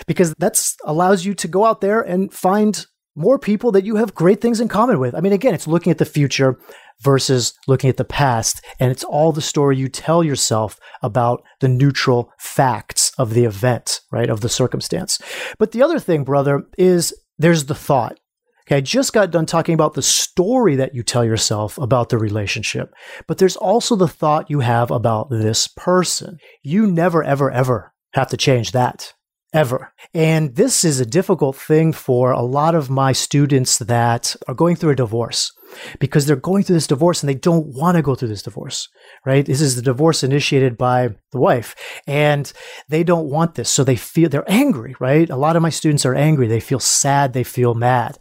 Because 0.06 0.34
that's 0.38 0.76
allows 0.84 1.26
you 1.26 1.34
to 1.34 1.48
go 1.48 1.66
out 1.66 1.82
there 1.82 2.00
and 2.00 2.32
find 2.32 2.86
more 3.18 3.38
people 3.38 3.72
that 3.72 3.84
you 3.84 3.96
have 3.96 4.14
great 4.14 4.40
things 4.40 4.60
in 4.60 4.68
common 4.68 4.98
with. 4.98 5.14
I 5.14 5.20
mean, 5.20 5.32
again, 5.32 5.54
it's 5.54 5.66
looking 5.66 5.90
at 5.90 5.98
the 5.98 6.04
future 6.04 6.58
versus 7.00 7.52
looking 7.66 7.90
at 7.90 7.96
the 7.96 8.04
past. 8.04 8.64
And 8.80 8.90
it's 8.90 9.04
all 9.04 9.32
the 9.32 9.40
story 9.40 9.76
you 9.76 9.88
tell 9.88 10.24
yourself 10.24 10.78
about 11.02 11.42
the 11.60 11.68
neutral 11.68 12.32
facts 12.38 13.12
of 13.18 13.34
the 13.34 13.44
event, 13.44 14.00
right? 14.10 14.30
Of 14.30 14.40
the 14.40 14.48
circumstance. 14.48 15.18
But 15.58 15.72
the 15.72 15.82
other 15.82 15.98
thing, 15.98 16.24
brother, 16.24 16.62
is 16.76 17.14
there's 17.38 17.66
the 17.66 17.74
thought. 17.74 18.18
Okay, 18.66 18.76
I 18.76 18.80
just 18.82 19.14
got 19.14 19.30
done 19.30 19.46
talking 19.46 19.72
about 19.72 19.94
the 19.94 20.02
story 20.02 20.76
that 20.76 20.94
you 20.94 21.02
tell 21.02 21.24
yourself 21.24 21.78
about 21.78 22.10
the 22.10 22.18
relationship, 22.18 22.92
but 23.26 23.38
there's 23.38 23.56
also 23.56 23.96
the 23.96 24.06
thought 24.06 24.50
you 24.50 24.60
have 24.60 24.90
about 24.90 25.30
this 25.30 25.68
person. 25.68 26.36
You 26.62 26.86
never, 26.86 27.24
ever, 27.24 27.50
ever 27.50 27.94
have 28.12 28.28
to 28.28 28.36
change 28.36 28.72
that. 28.72 29.14
Ever. 29.54 29.94
And 30.12 30.56
this 30.56 30.84
is 30.84 31.00
a 31.00 31.06
difficult 31.06 31.56
thing 31.56 31.94
for 31.94 32.32
a 32.32 32.42
lot 32.42 32.74
of 32.74 32.90
my 32.90 33.12
students 33.12 33.78
that 33.78 34.36
are 34.46 34.54
going 34.54 34.76
through 34.76 34.90
a 34.90 34.96
divorce 34.96 35.52
because 35.98 36.26
they're 36.26 36.36
going 36.36 36.64
through 36.64 36.76
this 36.76 36.86
divorce 36.86 37.22
and 37.22 37.28
they 37.28 37.34
don't 37.34 37.66
want 37.66 37.96
to 37.96 38.02
go 38.02 38.14
through 38.14 38.28
this 38.28 38.42
divorce, 38.42 38.88
right? 39.24 39.46
This 39.46 39.62
is 39.62 39.74
the 39.74 39.82
divorce 39.82 40.22
initiated 40.22 40.76
by 40.76 41.14
the 41.32 41.40
wife 41.40 41.74
and 42.06 42.52
they 42.88 43.02
don't 43.02 43.30
want 43.30 43.54
this. 43.54 43.70
So 43.70 43.84
they 43.84 43.96
feel 43.96 44.28
they're 44.28 44.50
angry, 44.50 44.94
right? 45.00 45.30
A 45.30 45.36
lot 45.36 45.56
of 45.56 45.62
my 45.62 45.70
students 45.70 46.04
are 46.04 46.14
angry. 46.14 46.46
They 46.46 46.60
feel 46.60 46.80
sad. 46.80 47.32
They 47.32 47.44
feel 47.44 47.74
mad. 47.74 48.18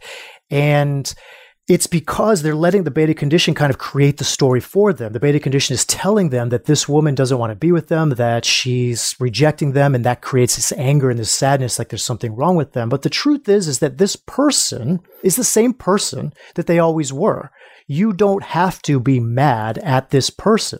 And 0.50 1.14
it's 1.68 1.86
because 1.86 2.40
they're 2.40 2.54
letting 2.54 2.84
the 2.84 2.90
beta 2.90 3.12
condition 3.12 3.54
kind 3.54 3.68
of 3.68 3.76
create 3.76 4.16
the 4.16 4.24
story 4.24 4.58
for 4.58 4.94
them. 4.94 5.12
The 5.12 5.20
beta 5.20 5.38
condition 5.38 5.74
is 5.74 5.84
telling 5.84 6.30
them 6.30 6.48
that 6.48 6.64
this 6.64 6.88
woman 6.88 7.14
doesn't 7.14 7.38
want 7.38 7.50
to 7.50 7.56
be 7.56 7.72
with 7.72 7.88
them, 7.88 8.10
that 8.10 8.46
she's 8.46 9.14
rejecting 9.20 9.72
them, 9.72 9.94
and 9.94 10.02
that 10.06 10.22
creates 10.22 10.56
this 10.56 10.72
anger 10.72 11.10
and 11.10 11.18
this 11.18 11.30
sadness 11.30 11.78
like 11.78 11.90
there's 11.90 12.02
something 12.02 12.34
wrong 12.34 12.56
with 12.56 12.72
them. 12.72 12.88
But 12.88 13.02
the 13.02 13.10
truth 13.10 13.50
is, 13.50 13.68
is 13.68 13.80
that 13.80 13.98
this 13.98 14.16
person 14.16 15.00
is 15.22 15.36
the 15.36 15.44
same 15.44 15.74
person 15.74 16.32
that 16.54 16.66
they 16.66 16.78
always 16.78 17.12
were. 17.12 17.50
You 17.86 18.14
don't 18.14 18.44
have 18.44 18.80
to 18.82 18.98
be 18.98 19.20
mad 19.20 19.76
at 19.78 20.08
this 20.08 20.30
person. 20.30 20.78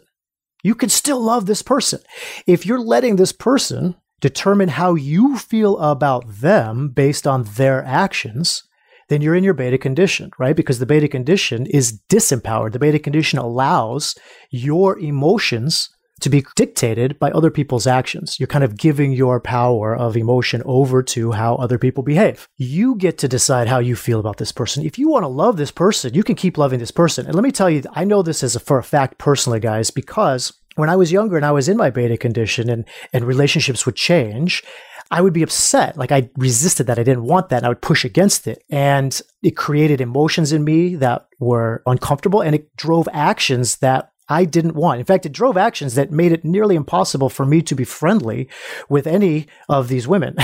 You 0.63 0.75
can 0.75 0.89
still 0.89 1.21
love 1.21 1.45
this 1.45 1.63
person. 1.63 2.01
If 2.47 2.65
you're 2.65 2.81
letting 2.81 3.17
this 3.17 3.33
person 3.33 3.95
determine 4.21 4.71
how 4.71 4.95
you 4.95 5.37
feel 5.37 5.79
about 5.79 6.25
them 6.27 6.89
based 6.89 7.27
on 7.27 7.45
their 7.45 7.85
actions, 7.85 8.65
then 9.09 9.23
you're 9.23 9.35
in 9.35 9.45
your 9.45 9.55
beta 9.55 9.79
condition, 9.79 10.31
right? 10.39 10.57
Because 10.57 10.79
the 10.79 10.87
beta 10.87 11.09
condition 11.09 11.67
is 11.67 11.99
disempowered. 12.09 12.73
The 12.73 12.79
beta 12.79 12.99
condition 12.99 13.39
allows 13.39 14.15
your 14.51 14.99
emotions 14.99 15.91
to 16.21 16.29
be 16.29 16.45
dictated 16.57 17.19
by 17.19 17.31
other 17.31 17.51
people's 17.51 17.87
actions. 17.87 18.39
You're 18.41 18.49
kind 18.49 18.65
of 18.65 18.77
giving 18.77 19.13
your 19.13 19.41
power 19.41 19.97
of 19.97 20.17
emotion 20.17 20.63
over 20.65 21.03
to 21.05 21.33
how 21.33 21.55
other 21.57 21.79
people 21.79 22.03
behave. 22.03 22.49
You 22.57 22.97
get 22.97 23.19
to 23.19 23.29
decide 23.29 23.69
how 23.69 23.79
you 23.79 23.95
feel 23.95 24.19
about 24.19 24.39
this 24.39 24.53
person. 24.53 24.85
If 24.85 24.99
you 24.99 25.09
want 25.09 25.23
to 25.23 25.29
love 25.29 25.57
this 25.57 25.71
person, 25.71 26.15
you 26.15 26.25
can 26.25 26.35
keep 26.35 26.59
loving 26.59 26.81
this 26.81 26.91
person. 26.91 27.27
And 27.27 27.35
let 27.35 27.45
me 27.45 27.53
tell 27.53 27.71
you, 27.71 27.83
I 27.93 28.05
know 28.05 28.23
this 28.23 28.43
as 28.43 28.57
a, 28.57 28.61
for 28.61 28.79
a 28.79 28.85
fact 28.85 29.19
personally, 29.19 29.61
guys, 29.61 29.91
because 29.91 30.53
when 30.75 30.89
I 30.89 30.97
was 30.97 31.13
younger 31.13 31.37
and 31.37 31.47
I 31.47 31.53
was 31.53 31.69
in 31.69 31.77
my 31.77 31.91
beta 31.91 32.17
condition 32.17 32.69
and, 32.69 32.85
and 33.13 33.25
relationships 33.25 33.87
would 33.87 33.97
change, 33.97 34.63
I 35.11 35.21
would 35.21 35.33
be 35.33 35.43
upset. 35.43 35.97
Like 35.97 36.13
I 36.13 36.31
resisted 36.37 36.87
that. 36.87 36.99
I 36.99 37.03
didn't 37.03 37.25
want 37.25 37.49
that. 37.49 37.65
I 37.65 37.69
would 37.69 37.83
push 37.83 38.05
against 38.05 38.47
it. 38.47 38.63
And 38.69 39.21
it 39.43 39.57
created 39.57 40.01
emotions 40.01 40.53
in 40.53 40.65
me 40.65 40.97
that 40.97 41.27
were 41.39 41.83
uncomfortable 41.87 42.41
and 42.41 42.55
it 42.55 42.75
drove 42.77 43.09
actions 43.13 43.77
that 43.79 44.13
I 44.29 44.45
didn't 44.45 44.75
want. 44.75 45.01
In 45.01 45.07
fact, 45.07 45.25
it 45.25 45.33
drove 45.33 45.57
actions 45.57 45.95
that 45.95 46.11
made 46.11 46.33
it 46.33 46.45
nearly 46.45 46.77
impossible 46.77 47.31
for 47.31 47.47
me 47.47 47.63
to 47.63 47.75
be 47.75 47.85
friendly 47.85 48.49
with 48.89 49.07
any 49.07 49.47
of 49.69 49.89
these 49.89 50.07
women, 50.07 50.37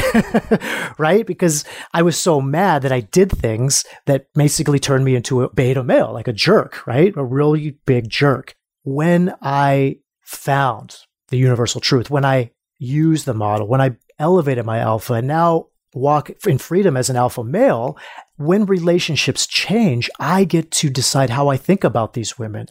right? 0.99 1.27
Because 1.27 1.65
I 1.93 2.01
was 2.01 2.17
so 2.17 2.41
mad 2.41 2.83
that 2.83 2.93
I 2.93 3.01
did 3.01 3.31
things 3.31 3.85
that 4.07 4.33
basically 4.33 4.79
turned 4.79 5.05
me 5.05 5.17
into 5.17 5.43
a 5.43 5.53
beta 5.53 5.85
male, 5.85 6.13
like 6.13 6.29
a 6.29 6.33
jerk, 6.33 6.87
right? 6.87 7.15
A 7.15 7.25
really 7.25 7.77
big 7.85 8.09
jerk. 8.09 8.55
When 8.85 9.35
I 9.43 9.99
found 10.23 10.97
the 11.29 11.37
universal 11.37 11.81
truth, 11.81 12.09
when 12.09 12.25
I 12.25 12.53
used 12.79 13.27
the 13.27 13.35
model, 13.35 13.69
when 13.69 13.83
I 13.83 13.97
elevated 14.19 14.65
my 14.65 14.79
alpha 14.79 15.15
and 15.15 15.29
now 15.29 15.67
walk 15.95 16.31
in 16.47 16.59
freedom 16.59 16.97
as 16.97 17.09
an 17.09 17.17
alpha 17.17 17.45
male, 17.45 17.97
when 18.37 18.67
relationships 18.67 19.47
change, 19.47 20.11
I 20.19 20.45
get 20.45 20.71
to 20.73 20.91
decide 20.91 21.31
how 21.31 21.49
I 21.49 21.57
think 21.57 21.85
about 21.85 22.15
these 22.15 22.39
women. 22.39 22.67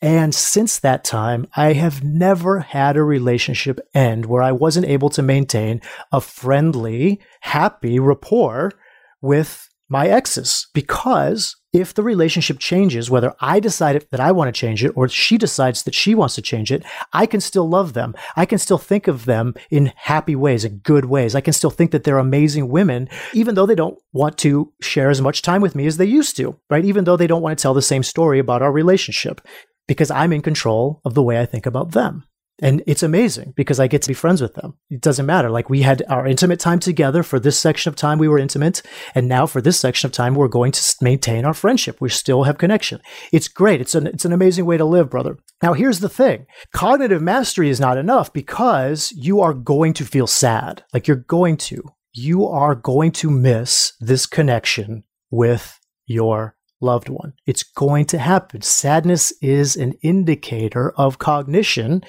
And 0.00 0.32
since 0.32 0.78
that 0.78 1.02
time, 1.02 1.48
I 1.56 1.72
have 1.72 2.04
never 2.04 2.60
had 2.60 2.96
a 2.96 3.02
relationship 3.02 3.80
end 3.94 4.26
where 4.26 4.42
I 4.42 4.52
wasn't 4.52 4.86
able 4.86 5.10
to 5.10 5.22
maintain 5.22 5.80
a 6.12 6.20
friendly, 6.20 7.20
happy 7.40 7.98
rapport 7.98 8.72
with 9.20 9.67
my 9.88 10.08
exes 10.08 10.66
because 10.74 11.56
if 11.72 11.92
the 11.92 12.02
relationship 12.02 12.58
changes, 12.58 13.10
whether 13.10 13.34
I 13.40 13.60
decide 13.60 14.06
that 14.10 14.20
I 14.20 14.32
want 14.32 14.48
to 14.54 14.58
change 14.58 14.82
it 14.84 14.92
or 14.96 15.08
she 15.08 15.36
decides 15.36 15.82
that 15.82 15.94
she 15.94 16.14
wants 16.14 16.34
to 16.36 16.42
change 16.42 16.72
it, 16.72 16.82
I 17.12 17.26
can 17.26 17.40
still 17.40 17.68
love 17.68 17.92
them. 17.92 18.14
I 18.36 18.46
can 18.46 18.58
still 18.58 18.78
think 18.78 19.06
of 19.06 19.26
them 19.26 19.54
in 19.70 19.92
happy 19.96 20.34
ways, 20.34 20.64
in 20.64 20.78
good 20.78 21.04
ways. 21.04 21.34
I 21.34 21.40
can 21.40 21.52
still 21.52 21.70
think 21.70 21.90
that 21.90 22.04
they're 22.04 22.18
amazing 22.18 22.68
women, 22.68 23.08
even 23.34 23.54
though 23.54 23.66
they 23.66 23.74
don't 23.74 23.98
want 24.12 24.38
to 24.38 24.72
share 24.80 25.10
as 25.10 25.20
much 25.20 25.42
time 25.42 25.60
with 25.60 25.74
me 25.74 25.86
as 25.86 25.98
they 25.98 26.06
used 26.06 26.36
to, 26.36 26.58
right? 26.70 26.84
Even 26.84 27.04
though 27.04 27.16
they 27.16 27.26
don't 27.26 27.42
want 27.42 27.58
to 27.58 27.62
tell 27.62 27.74
the 27.74 27.82
same 27.82 28.02
story 28.02 28.38
about 28.38 28.62
our 28.62 28.72
relationship 28.72 29.40
because 29.86 30.10
I'm 30.10 30.32
in 30.32 30.42
control 30.42 31.00
of 31.04 31.14
the 31.14 31.22
way 31.22 31.40
I 31.40 31.46
think 31.46 31.66
about 31.66 31.92
them. 31.92 32.24
And 32.60 32.82
it's 32.86 33.04
amazing 33.04 33.52
because 33.56 33.78
I 33.78 33.86
get 33.86 34.02
to 34.02 34.08
be 34.08 34.14
friends 34.14 34.42
with 34.42 34.54
them. 34.54 34.74
It 34.90 35.00
doesn't 35.00 35.26
matter. 35.26 35.48
Like 35.48 35.70
we 35.70 35.82
had 35.82 36.02
our 36.08 36.26
intimate 36.26 36.58
time 36.58 36.80
together 36.80 37.22
for 37.22 37.38
this 37.38 37.58
section 37.58 37.88
of 37.88 37.96
time, 37.96 38.18
we 38.18 38.28
were 38.28 38.38
intimate. 38.38 38.82
And 39.14 39.28
now 39.28 39.46
for 39.46 39.60
this 39.60 39.78
section 39.78 40.08
of 40.08 40.12
time, 40.12 40.34
we're 40.34 40.48
going 40.48 40.72
to 40.72 40.96
maintain 41.00 41.44
our 41.44 41.54
friendship. 41.54 42.00
We 42.00 42.08
still 42.08 42.44
have 42.44 42.58
connection. 42.58 43.00
It's 43.32 43.46
great. 43.46 43.80
It's 43.80 43.94
an, 43.94 44.08
it's 44.08 44.24
an 44.24 44.32
amazing 44.32 44.66
way 44.66 44.76
to 44.76 44.84
live, 44.84 45.08
brother. 45.08 45.38
Now, 45.62 45.72
here's 45.72 46.00
the 46.00 46.08
thing. 46.08 46.46
Cognitive 46.72 47.22
mastery 47.22 47.68
is 47.68 47.80
not 47.80 47.98
enough 47.98 48.32
because 48.32 49.12
you 49.12 49.40
are 49.40 49.54
going 49.54 49.92
to 49.94 50.04
feel 50.04 50.26
sad. 50.26 50.84
Like 50.92 51.06
you're 51.06 51.16
going 51.16 51.56
to, 51.58 51.82
you 52.12 52.46
are 52.46 52.74
going 52.74 53.12
to 53.12 53.30
miss 53.30 53.92
this 54.00 54.26
connection 54.26 55.04
with 55.30 55.78
your 56.06 56.56
loved 56.80 57.08
one. 57.08 57.32
It's 57.46 57.62
going 57.62 58.06
to 58.06 58.18
happen. 58.18 58.62
Sadness 58.62 59.32
is 59.42 59.76
an 59.76 59.94
indicator 60.02 60.92
of 60.92 61.18
cognition 61.18 62.02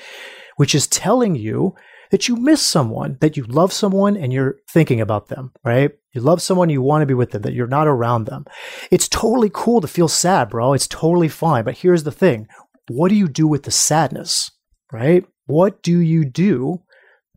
which 0.58 0.76
is 0.76 0.88
telling 0.88 1.36
you 1.36 1.74
that 2.12 2.28
you 2.28 2.36
miss 2.36 2.62
someone, 2.62 3.18
that 3.22 3.38
you 3.38 3.44
love 3.44 3.72
someone 3.72 4.18
and 4.18 4.34
you're 4.34 4.58
thinking 4.70 5.00
about 5.00 5.28
them, 5.28 5.54
right? 5.64 5.92
You 6.12 6.22
love 6.22 6.42
someone, 6.42 6.70
you 6.70 6.82
want 6.82 7.02
to 7.02 7.06
be 7.06 7.14
with 7.14 7.32
them, 7.32 7.44
that 7.44 7.54
you're 7.54 7.68
not 7.68 7.88
around 7.88 8.26
them. 8.26 8.46
It's 8.92 9.08
totally 9.08 9.52
cool 9.54 9.80
to 9.80 9.88
feel 9.88 10.08
sad, 10.08 10.50
bro. 10.50 10.74
It's 10.74 10.88
totally 10.88 11.30
fine. 11.30 11.64
But 11.64 11.78
here's 11.78 12.04
the 12.04 12.12
thing 12.12 12.48
what 12.90 13.10
do 13.10 13.16
you 13.16 13.28
do 13.28 13.48
with 13.48 13.64
the 13.64 13.72
sadness, 13.72 14.52
right? 14.92 15.26
What 15.46 15.82
do 15.84 16.00
you 16.00 16.26
do 16.26 16.82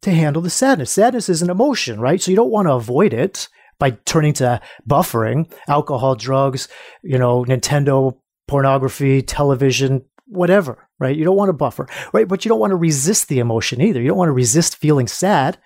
to 0.00 0.10
handle 0.10 0.42
the 0.42 0.50
sadness? 0.50 0.90
Sadness 0.90 1.28
is 1.28 1.42
an 1.42 1.50
emotion, 1.50 2.00
right? 2.00 2.20
So 2.20 2.30
you 2.30 2.36
don't 2.36 2.50
want 2.50 2.66
to 2.66 2.72
avoid 2.72 3.14
it 3.14 3.48
by 3.78 3.90
turning 4.04 4.32
to 4.34 4.60
buffering, 4.88 5.50
alcohol, 5.68 6.14
drugs, 6.14 6.68
you 7.02 7.18
know, 7.18 7.44
Nintendo, 7.44 8.16
pornography, 8.48 9.22
television, 9.22 10.04
whatever, 10.26 10.88
right? 10.98 11.16
You 11.16 11.24
don't 11.24 11.36
want 11.36 11.48
to 11.48 11.54
buffer, 11.54 11.88
right? 12.12 12.28
But 12.28 12.44
you 12.44 12.48
don't 12.48 12.60
want 12.60 12.70
to 12.70 12.76
resist 12.76 13.28
the 13.28 13.38
emotion 13.38 13.80
either. 13.80 14.00
You 14.00 14.08
don't 14.08 14.18
want 14.18 14.28
to 14.28 14.32
resist 14.32 14.76
feeling 14.76 15.06
sad. 15.06 15.58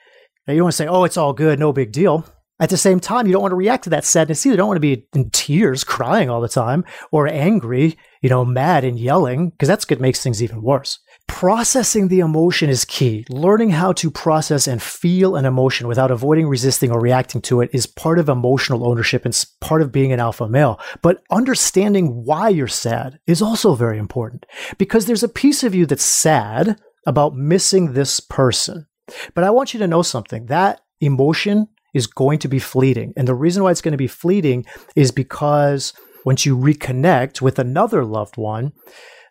You 0.46 0.54
don't 0.54 0.64
want 0.64 0.72
to 0.72 0.76
say, 0.76 0.86
oh, 0.86 1.04
it's 1.04 1.16
all 1.16 1.32
good, 1.32 1.58
no 1.58 1.72
big 1.72 1.92
deal. 1.92 2.25
At 2.58 2.70
the 2.70 2.78
same 2.78 3.00
time, 3.00 3.26
you 3.26 3.32
don't 3.32 3.42
want 3.42 3.52
to 3.52 3.56
react 3.56 3.84
to 3.84 3.90
that 3.90 4.04
sadness 4.04 4.46
either. 4.46 4.54
You 4.54 4.56
don't 4.56 4.68
want 4.68 4.76
to 4.76 4.80
be 4.80 5.06
in 5.14 5.28
tears, 5.30 5.84
crying 5.84 6.30
all 6.30 6.40
the 6.40 6.48
time, 6.48 6.84
or 7.12 7.26
angry, 7.28 7.98
you 8.22 8.30
know, 8.30 8.44
mad 8.44 8.82
and 8.82 8.98
yelling, 8.98 9.50
because 9.50 9.68
that's 9.68 9.88
what 9.90 10.00
makes 10.00 10.22
things 10.22 10.42
even 10.42 10.62
worse 10.62 10.98
processing 11.26 12.09
the 12.09 12.21
emotion 12.21 12.71
is 12.71 12.85
key. 12.85 13.25
Learning 13.28 13.71
how 13.71 13.92
to 13.95 14.11
process 14.11 14.66
and 14.66 14.83
feel 14.83 15.37
an 15.37 15.45
emotion 15.45 15.88
without 15.88 16.11
avoiding, 16.11 16.49
resisting, 16.49 16.90
or 16.90 17.00
reacting 17.00 17.40
to 17.42 17.61
it 17.61 17.71
is 17.73 17.87
part 17.87 18.18
of 18.18 18.28
emotional 18.28 18.87
ownership 18.87 19.25
and 19.25 19.45
part 19.61 19.83
of 19.83 19.92
being 19.92 20.12
an 20.12 20.21
alpha 20.21 20.49
male. 20.49 20.80
But 21.02 21.23
understanding 21.30 22.25
why 22.25 22.49
you're 22.49 22.68
sad 22.68 23.18
is 23.26 23.42
also 23.42 23.75
very 23.75 23.99
important 23.99 24.47
because 24.78 25.06
there's 25.06 25.23
a 25.23 25.28
piece 25.28 25.62
of 25.62 25.75
you 25.75 25.87
that's 25.87 26.04
sad 26.04 26.78
about 27.06 27.37
missing 27.37 27.92
this 27.92 28.21
person. 28.21 28.87
But 29.35 29.45
I 29.45 29.50
want 29.50 29.75
you 29.75 29.80
to 29.80 29.87
know 29.87 30.02
something 30.02 30.47
that 30.47 30.80
emotion 31.00 31.68
is 31.95 32.06
going 32.06 32.38
to 32.40 32.49
be 32.49 32.59
fleeting. 32.59 33.12
And 33.16 33.26
the 33.26 33.35
reason 33.35 33.62
why 33.62 33.71
it's 33.71 33.80
going 33.80 33.92
to 33.92 33.99
be 33.99 34.06
fleeting 34.06 34.66
is 34.95 35.12
because 35.12 35.92
once 36.25 36.45
you 36.45 36.56
reconnect 36.56 37.40
with 37.40 37.59
another 37.59 38.04
loved 38.04 38.37
one, 38.37 38.73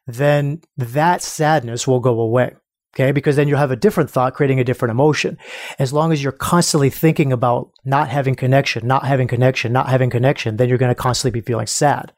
then 0.07 0.61
that 0.77 1.21
sadness 1.21 1.87
will 1.87 1.99
go 1.99 2.19
away. 2.19 2.53
Okay. 2.95 3.11
Because 3.11 3.35
then 3.35 3.47
you'll 3.47 3.59
have 3.59 3.71
a 3.71 3.75
different 3.75 4.09
thought 4.09 4.33
creating 4.33 4.59
a 4.59 4.63
different 4.63 4.91
emotion. 4.91 5.37
As 5.79 5.91
long 5.91 6.13
as 6.13 6.23
you're 6.23 6.31
constantly 6.31 6.89
thinking 6.89 7.33
about 7.33 7.71
not 7.83 8.07
having 8.07 8.35
connection, 8.35 8.87
not 8.87 9.05
having 9.05 9.27
connection, 9.27 9.73
not 9.73 9.89
having 9.89 10.09
connection, 10.09 10.55
then 10.55 10.69
you're 10.69 10.77
going 10.77 10.91
to 10.91 10.95
constantly 10.95 11.39
be 11.39 11.45
feeling 11.45 11.67
sad. 11.67 12.13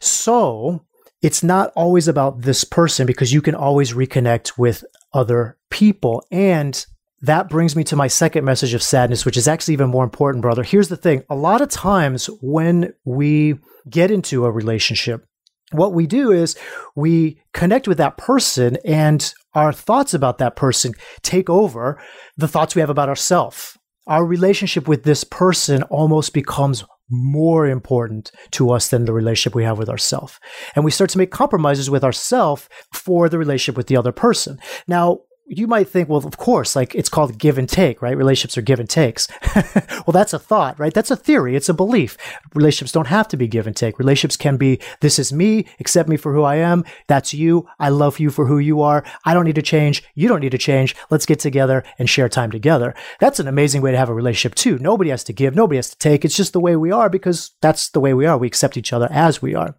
So 0.00 0.86
it's 1.20 1.42
not 1.42 1.70
always 1.76 2.08
about 2.08 2.42
this 2.42 2.64
person 2.64 3.06
because 3.06 3.32
you 3.32 3.42
can 3.42 3.54
always 3.54 3.92
reconnect 3.92 4.56
with 4.56 4.84
other 5.12 5.58
people. 5.68 6.24
And 6.30 6.84
that 7.20 7.50
brings 7.50 7.76
me 7.76 7.84
to 7.84 7.96
my 7.96 8.08
second 8.08 8.46
message 8.46 8.72
of 8.72 8.82
sadness, 8.82 9.26
which 9.26 9.36
is 9.36 9.46
actually 9.46 9.74
even 9.74 9.90
more 9.90 10.04
important, 10.04 10.40
brother. 10.40 10.62
Here's 10.62 10.88
the 10.88 10.96
thing. 10.96 11.24
A 11.28 11.34
lot 11.34 11.60
of 11.60 11.68
times 11.68 12.26
when 12.40 12.94
we 13.04 13.56
get 13.88 14.10
into 14.10 14.46
a 14.46 14.50
relationship, 14.50 15.26
what 15.72 15.92
we 15.92 16.06
do 16.06 16.32
is 16.32 16.56
we 16.94 17.40
connect 17.52 17.86
with 17.86 17.98
that 17.98 18.16
person 18.16 18.76
and 18.84 19.32
our 19.54 19.72
thoughts 19.72 20.14
about 20.14 20.38
that 20.38 20.56
person 20.56 20.92
take 21.22 21.48
over 21.50 22.00
the 22.36 22.48
thoughts 22.48 22.74
we 22.74 22.80
have 22.80 22.90
about 22.90 23.08
ourselves. 23.08 23.76
Our 24.06 24.24
relationship 24.24 24.88
with 24.88 25.04
this 25.04 25.24
person 25.24 25.82
almost 25.84 26.34
becomes 26.34 26.84
more 27.10 27.66
important 27.66 28.30
to 28.52 28.70
us 28.70 28.88
than 28.88 29.04
the 29.04 29.12
relationship 29.12 29.54
we 29.54 29.64
have 29.64 29.78
with 29.78 29.88
ourselves. 29.88 30.38
And 30.74 30.84
we 30.84 30.90
start 30.90 31.10
to 31.10 31.18
make 31.18 31.30
compromises 31.30 31.90
with 31.90 32.04
ourselves 32.04 32.68
for 32.94 33.28
the 33.28 33.38
relationship 33.38 33.76
with 33.76 33.88
the 33.88 33.96
other 33.96 34.12
person. 34.12 34.58
Now, 34.86 35.20
you 35.50 35.66
might 35.66 35.88
think, 35.88 36.08
well, 36.08 36.24
of 36.24 36.36
course, 36.36 36.76
like 36.76 36.94
it's 36.94 37.08
called 37.08 37.36
give 37.36 37.58
and 37.58 37.68
take, 37.68 38.00
right? 38.00 38.16
Relationships 38.16 38.56
are 38.56 38.62
give 38.62 38.78
and 38.78 38.88
takes. 38.88 39.26
well, 40.06 40.12
that's 40.12 40.32
a 40.32 40.38
thought, 40.38 40.78
right? 40.78 40.94
That's 40.94 41.10
a 41.10 41.16
theory. 41.16 41.56
It's 41.56 41.68
a 41.68 41.74
belief. 41.74 42.16
Relationships 42.54 42.92
don't 42.92 43.08
have 43.08 43.26
to 43.28 43.36
be 43.36 43.48
give 43.48 43.66
and 43.66 43.74
take. 43.74 43.98
Relationships 43.98 44.36
can 44.36 44.56
be, 44.56 44.78
this 45.00 45.18
is 45.18 45.32
me, 45.32 45.66
accept 45.80 46.08
me 46.08 46.16
for 46.16 46.32
who 46.32 46.44
I 46.44 46.56
am. 46.56 46.84
That's 47.08 47.34
you. 47.34 47.68
I 47.80 47.88
love 47.88 48.20
you 48.20 48.30
for 48.30 48.46
who 48.46 48.58
you 48.60 48.80
are. 48.80 49.04
I 49.24 49.34
don't 49.34 49.44
need 49.44 49.56
to 49.56 49.62
change. 49.62 50.04
You 50.14 50.28
don't 50.28 50.40
need 50.40 50.52
to 50.52 50.58
change. 50.58 50.94
Let's 51.10 51.26
get 51.26 51.40
together 51.40 51.82
and 51.98 52.08
share 52.08 52.28
time 52.28 52.52
together. 52.52 52.94
That's 53.18 53.40
an 53.40 53.48
amazing 53.48 53.82
way 53.82 53.90
to 53.90 53.98
have 53.98 54.08
a 54.08 54.14
relationship 54.14 54.54
too. 54.54 54.78
Nobody 54.78 55.10
has 55.10 55.24
to 55.24 55.32
give. 55.32 55.56
Nobody 55.56 55.78
has 55.78 55.90
to 55.90 55.98
take. 55.98 56.24
It's 56.24 56.36
just 56.36 56.52
the 56.52 56.60
way 56.60 56.76
we 56.76 56.92
are 56.92 57.10
because 57.10 57.50
that's 57.60 57.88
the 57.88 58.00
way 58.00 58.14
we 58.14 58.24
are. 58.24 58.38
We 58.38 58.46
accept 58.46 58.76
each 58.76 58.92
other 58.92 59.08
as 59.10 59.42
we 59.42 59.56
are. 59.56 59.74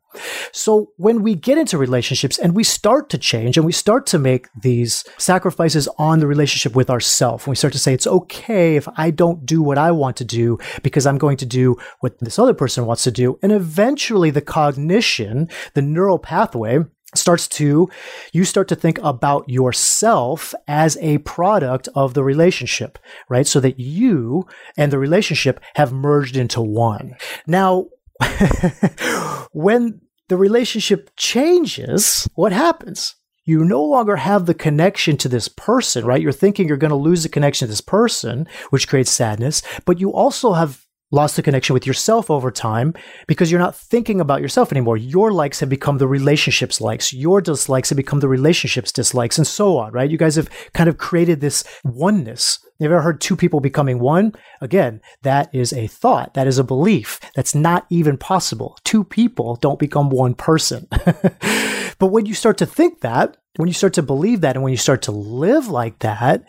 So 0.52 0.92
when 0.98 1.22
we 1.22 1.36
get 1.36 1.58
into 1.58 1.78
relationships 1.78 2.38
and 2.38 2.56
we 2.56 2.64
start 2.64 3.10
to 3.12 3.18
change 3.18 3.58
and 3.58 3.66
we 3.66 3.72
start 3.72 4.06
to 4.08 4.20
make 4.20 4.48
these 4.62 5.04
sacrifices 5.18 5.88
on 5.98 6.20
the 6.20 6.28
relationship 6.28 6.76
with 6.76 6.90
ourselves, 6.90 7.48
we 7.48 7.56
start 7.56 7.74
to 7.74 7.80
say 7.80 7.94
it's 7.94 8.08
okay 8.08 8.76
if 8.76 8.88
I 8.98 9.12
don't 9.12 9.46
do 9.46 9.62
what 9.62 9.78
I 9.78 9.92
want 9.92 10.18
to 10.18 10.26
do 10.26 10.58
because 10.84 11.06
I'm 11.06 11.18
going 11.18 11.38
to 11.38 11.46
do 11.46 11.78
what 12.00 12.20
this 12.20 12.40
other 12.40 12.54
person 12.54 12.86
wants 12.86 13.04
to 13.04 13.12
do. 13.12 13.40
And 13.42 13.52
eventually 13.52 14.32
the 14.32 14.42
cognition, 14.42 15.50
the 15.74 15.82
neural 15.82 16.20
pathway 16.20 16.80
starts 17.14 17.48
to 17.48 17.90
you 18.32 18.44
start 18.46 18.68
to 18.70 18.76
think 18.76 18.98
about 19.04 19.48
yourself 19.50 20.54
as 20.68 20.98
a 21.02 21.18
product 21.20 21.90
of 21.94 22.14
the 22.14 22.24
relationship 22.24 22.98
right 23.28 23.48
so 23.48 23.60
that 23.60 23.80
you 23.80 24.48
and 24.78 24.92
the 24.92 25.00
relationship 25.00 25.60
have 25.76 25.92
merged 25.92 26.38
into 26.38 26.62
one 26.62 27.16
now 27.46 27.86
when 29.52 30.02
the 30.30 30.38
relationship 30.38 31.12
changes, 31.18 32.28
what 32.36 32.52
happens? 32.52 33.16
You 33.44 33.66
no 33.66 33.84
longer 33.84 34.16
have 34.16 34.46
the 34.46 34.54
connection 34.54 35.18
to 35.18 35.30
this 35.30 35.48
person, 35.48 36.06
right? 36.06 36.22
You're 36.22 36.32
thinking 36.32 36.68
you're 36.68 36.78
going 36.78 36.90
to 36.90 36.96
lose 36.96 37.24
the 37.24 37.30
connection 37.30 37.68
to 37.68 37.70
this 37.70 37.82
person, 37.82 38.48
which 38.70 38.88
creates 38.88 39.12
sadness, 39.12 39.62
but 39.86 40.00
you 40.00 40.14
also 40.14 40.54
have 40.54 40.86
lost 41.12 41.36
the 41.36 41.44
connection 41.44 41.74
with 41.74 41.86
yourself 41.86 42.32
over 42.32 42.50
time 42.50 42.94
because 43.28 43.52
you're 43.52 43.60
not 43.60 43.76
thinking 43.76 44.20
about 44.20 44.42
yourself 44.42 44.72
anymore. 44.72 44.98
Your 44.98 45.32
likes 45.32 45.60
have 45.60 45.70
become 45.70 45.98
the 45.98 46.08
relationship's 46.08 46.82
likes. 46.82 47.14
Your 47.14 47.42
dislikes 47.42 47.90
have 47.90 47.98
become 47.98 48.22
the 48.22 48.28
relationship's 48.28 48.92
dislikes 48.92 49.38
and 49.38 49.46
so 49.46 49.78
on, 49.78 49.92
right? 49.92 50.10
You 50.10 50.18
guys 50.18 50.36
have 50.36 50.50
kind 50.74 50.90
of 50.90 50.98
created 50.98 51.42
this 51.42 51.64
oneness. 51.84 52.60
You've 52.80 52.92
ever 52.92 53.02
heard 53.04 53.22
two 53.22 53.36
people 53.36 53.60
becoming 53.60 54.00
one? 54.00 54.34
Again, 54.60 55.02
that 55.22 55.54
is 55.54 55.72
a 55.72 55.86
thought. 55.86 56.34
That 56.34 56.48
is 56.48 56.58
a 56.58 56.64
belief. 56.64 57.20
That's 57.36 57.54
not 57.54 57.86
even 57.92 58.18
possible. 58.18 58.78
Two 58.84 59.04
people 59.04 59.56
don't 59.58 59.78
become 59.78 60.10
one 60.10 60.34
person. 60.34 60.88
but 62.00 62.08
when 62.08 62.26
you 62.26 62.34
start 62.34 62.58
to 62.58 62.66
think 62.66 63.02
that, 63.02 63.38
when 63.58 63.68
you 63.68 63.74
start 63.74 63.94
to 63.94 64.02
believe 64.02 64.42
that, 64.42 64.56
and 64.56 64.64
when 64.64 64.72
you 64.72 64.78
start 64.78 65.04
to 65.04 65.12
live 65.12 65.68
like 65.68 66.00
that, 66.00 66.44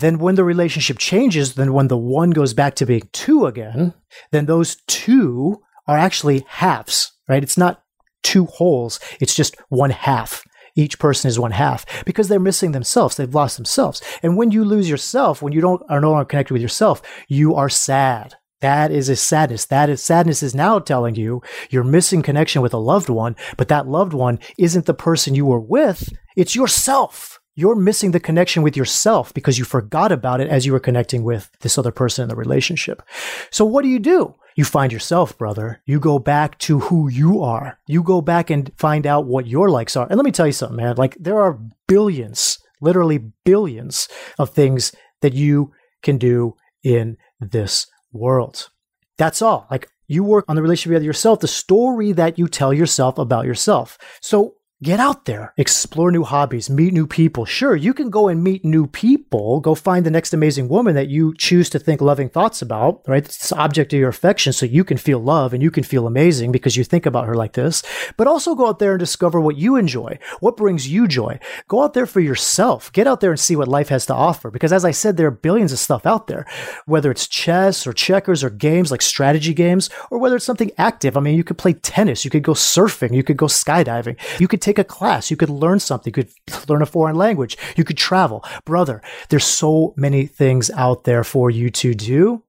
then 0.00 0.18
when 0.18 0.34
the 0.34 0.44
relationship 0.44 0.98
changes, 0.98 1.54
then 1.54 1.72
when 1.72 1.88
the 1.88 1.96
one 1.96 2.30
goes 2.30 2.52
back 2.52 2.74
to 2.76 2.86
being 2.86 3.08
two 3.12 3.46
again, 3.46 3.72
hmm. 3.72 3.88
then 4.30 4.46
those 4.46 4.76
two 4.86 5.62
are 5.86 5.96
actually 5.96 6.44
halves, 6.48 7.12
right? 7.28 7.42
It's 7.42 7.56
not 7.56 7.82
two 8.22 8.46
wholes. 8.46 9.00
It's 9.20 9.34
just 9.34 9.56
one 9.68 9.90
half. 9.90 10.44
Each 10.74 10.98
person 10.98 11.28
is 11.28 11.38
one 11.38 11.52
half 11.52 12.04
because 12.04 12.28
they're 12.28 12.38
missing 12.38 12.72
themselves. 12.72 13.16
They've 13.16 13.34
lost 13.34 13.56
themselves. 13.56 14.02
And 14.22 14.36
when 14.36 14.50
you 14.50 14.62
lose 14.62 14.90
yourself, 14.90 15.40
when 15.40 15.54
you 15.54 15.62
don't 15.62 15.82
are 15.88 16.02
no 16.02 16.10
longer 16.10 16.26
connected 16.26 16.52
with 16.52 16.60
yourself, 16.60 17.00
you 17.28 17.54
are 17.54 17.70
sad. 17.70 18.34
That 18.60 18.90
is 18.90 19.08
a 19.08 19.16
sadness. 19.16 19.64
That 19.66 19.88
is 19.88 20.02
sadness 20.02 20.42
is 20.42 20.54
now 20.54 20.78
telling 20.78 21.14
you 21.14 21.40
you're 21.70 21.84
missing 21.84 22.20
connection 22.20 22.60
with 22.60 22.74
a 22.74 22.78
loved 22.78 23.08
one, 23.08 23.36
but 23.56 23.68
that 23.68 23.88
loved 23.88 24.12
one 24.12 24.38
isn't 24.58 24.84
the 24.84 24.92
person 24.92 25.34
you 25.34 25.46
were 25.46 25.60
with. 25.60 26.12
It's 26.36 26.54
yourself 26.54 27.35
you're 27.56 27.74
missing 27.74 28.12
the 28.12 28.20
connection 28.20 28.62
with 28.62 28.76
yourself 28.76 29.34
because 29.34 29.58
you 29.58 29.64
forgot 29.64 30.12
about 30.12 30.40
it 30.40 30.48
as 30.48 30.64
you 30.64 30.72
were 30.72 30.80
connecting 30.80 31.24
with 31.24 31.50
this 31.60 31.78
other 31.78 31.90
person 31.90 32.22
in 32.22 32.28
the 32.28 32.36
relationship. 32.36 33.02
So 33.50 33.64
what 33.64 33.82
do 33.82 33.88
you 33.88 33.98
do? 33.98 34.34
You 34.56 34.64
find 34.64 34.92
yourself, 34.92 35.36
brother. 35.36 35.82
You 35.86 35.98
go 35.98 36.18
back 36.18 36.58
to 36.60 36.80
who 36.80 37.08
you 37.08 37.42
are. 37.42 37.78
You 37.86 38.02
go 38.02 38.20
back 38.20 38.50
and 38.50 38.70
find 38.76 39.06
out 39.06 39.26
what 39.26 39.46
your 39.46 39.70
likes 39.70 39.96
are. 39.96 40.06
And 40.06 40.16
let 40.16 40.24
me 40.24 40.32
tell 40.32 40.46
you 40.46 40.52
something, 40.52 40.76
man. 40.76 40.96
Like 40.96 41.16
there 41.18 41.40
are 41.40 41.58
billions, 41.88 42.58
literally 42.80 43.18
billions 43.44 44.08
of 44.38 44.50
things 44.50 44.94
that 45.22 45.32
you 45.32 45.72
can 46.02 46.18
do 46.18 46.54
in 46.82 47.16
this 47.40 47.86
world. 48.12 48.68
That's 49.16 49.40
all. 49.40 49.66
Like 49.70 49.88
you 50.08 50.24
work 50.24 50.44
on 50.48 50.56
the 50.56 50.62
relationship 50.62 50.94
with 50.94 51.02
yourself, 51.02 51.40
the 51.40 51.48
story 51.48 52.12
that 52.12 52.38
you 52.38 52.48
tell 52.48 52.72
yourself 52.72 53.18
about 53.18 53.46
yourself. 53.46 53.98
So 54.20 54.55
Get 54.82 55.00
out 55.00 55.24
there, 55.24 55.54
explore 55.56 56.12
new 56.12 56.22
hobbies, 56.22 56.68
meet 56.68 56.92
new 56.92 57.06
people. 57.06 57.46
Sure, 57.46 57.74
you 57.74 57.94
can 57.94 58.10
go 58.10 58.28
and 58.28 58.44
meet 58.44 58.62
new 58.62 58.86
people, 58.86 59.58
go 59.58 59.74
find 59.74 60.04
the 60.04 60.10
next 60.10 60.34
amazing 60.34 60.68
woman 60.68 60.94
that 60.96 61.08
you 61.08 61.32
choose 61.38 61.70
to 61.70 61.78
think 61.78 62.02
loving 62.02 62.28
thoughts 62.28 62.60
about, 62.60 63.00
right? 63.08 63.24
It's 63.24 63.48
the 63.48 63.56
object 63.56 63.94
of 63.94 63.98
your 63.98 64.10
affection 64.10 64.52
so 64.52 64.66
you 64.66 64.84
can 64.84 64.98
feel 64.98 65.18
love 65.18 65.54
and 65.54 65.62
you 65.62 65.70
can 65.70 65.82
feel 65.82 66.06
amazing 66.06 66.52
because 66.52 66.76
you 66.76 66.84
think 66.84 67.06
about 67.06 67.24
her 67.24 67.34
like 67.34 67.54
this. 67.54 67.82
But 68.18 68.26
also 68.26 68.54
go 68.54 68.66
out 68.66 68.78
there 68.78 68.92
and 68.92 68.98
discover 68.98 69.40
what 69.40 69.56
you 69.56 69.76
enjoy, 69.76 70.18
what 70.40 70.58
brings 70.58 70.86
you 70.86 71.08
joy. 71.08 71.40
Go 71.68 71.82
out 71.82 71.94
there 71.94 72.04
for 72.04 72.20
yourself. 72.20 72.92
Get 72.92 73.06
out 73.06 73.22
there 73.22 73.30
and 73.30 73.40
see 73.40 73.56
what 73.56 73.68
life 73.68 73.88
has 73.88 74.04
to 74.06 74.14
offer 74.14 74.50
because 74.50 74.74
as 74.74 74.84
I 74.84 74.90
said, 74.90 75.16
there 75.16 75.28
are 75.28 75.30
billions 75.30 75.72
of 75.72 75.78
stuff 75.78 76.04
out 76.04 76.26
there, 76.26 76.44
whether 76.84 77.10
it's 77.10 77.26
chess 77.26 77.86
or 77.86 77.94
checkers 77.94 78.44
or 78.44 78.50
games 78.50 78.90
like 78.90 79.00
strategy 79.00 79.54
games 79.54 79.88
or 80.10 80.18
whether 80.18 80.36
it's 80.36 80.44
something 80.44 80.72
active. 80.76 81.16
I 81.16 81.20
mean, 81.20 81.34
you 81.34 81.44
could 81.44 81.56
play 81.56 81.72
tennis, 81.72 82.26
you 82.26 82.30
could 82.30 82.42
go 82.42 82.52
surfing, 82.52 83.14
you 83.14 83.22
could 83.22 83.38
go 83.38 83.46
skydiving, 83.46 84.20
you 84.38 84.46
could 84.46 84.65
take 84.66 84.78
a 84.78 84.84
class. 84.84 85.30
You 85.30 85.36
could 85.36 85.50
learn 85.50 85.78
something. 85.78 86.10
You 86.14 86.24
could 86.24 86.68
learn 86.68 86.82
a 86.82 86.86
foreign 86.86 87.16
language. 87.16 87.56
You 87.76 87.84
could 87.84 87.96
travel. 87.96 88.44
Brother, 88.64 89.00
there's 89.28 89.44
so 89.44 89.94
many 89.96 90.26
things 90.26 90.70
out 90.70 91.04
there 91.04 91.24
for 91.24 91.50
you 91.50 91.70
to 91.70 91.94
do. 91.94 92.42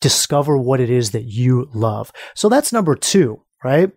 Discover 0.00 0.56
what 0.58 0.80
it 0.80 0.90
is 0.90 1.10
that 1.10 1.24
you 1.24 1.68
love. 1.74 2.12
So 2.34 2.48
that's 2.48 2.72
number 2.72 2.94
two, 2.94 3.42
right? 3.64 3.90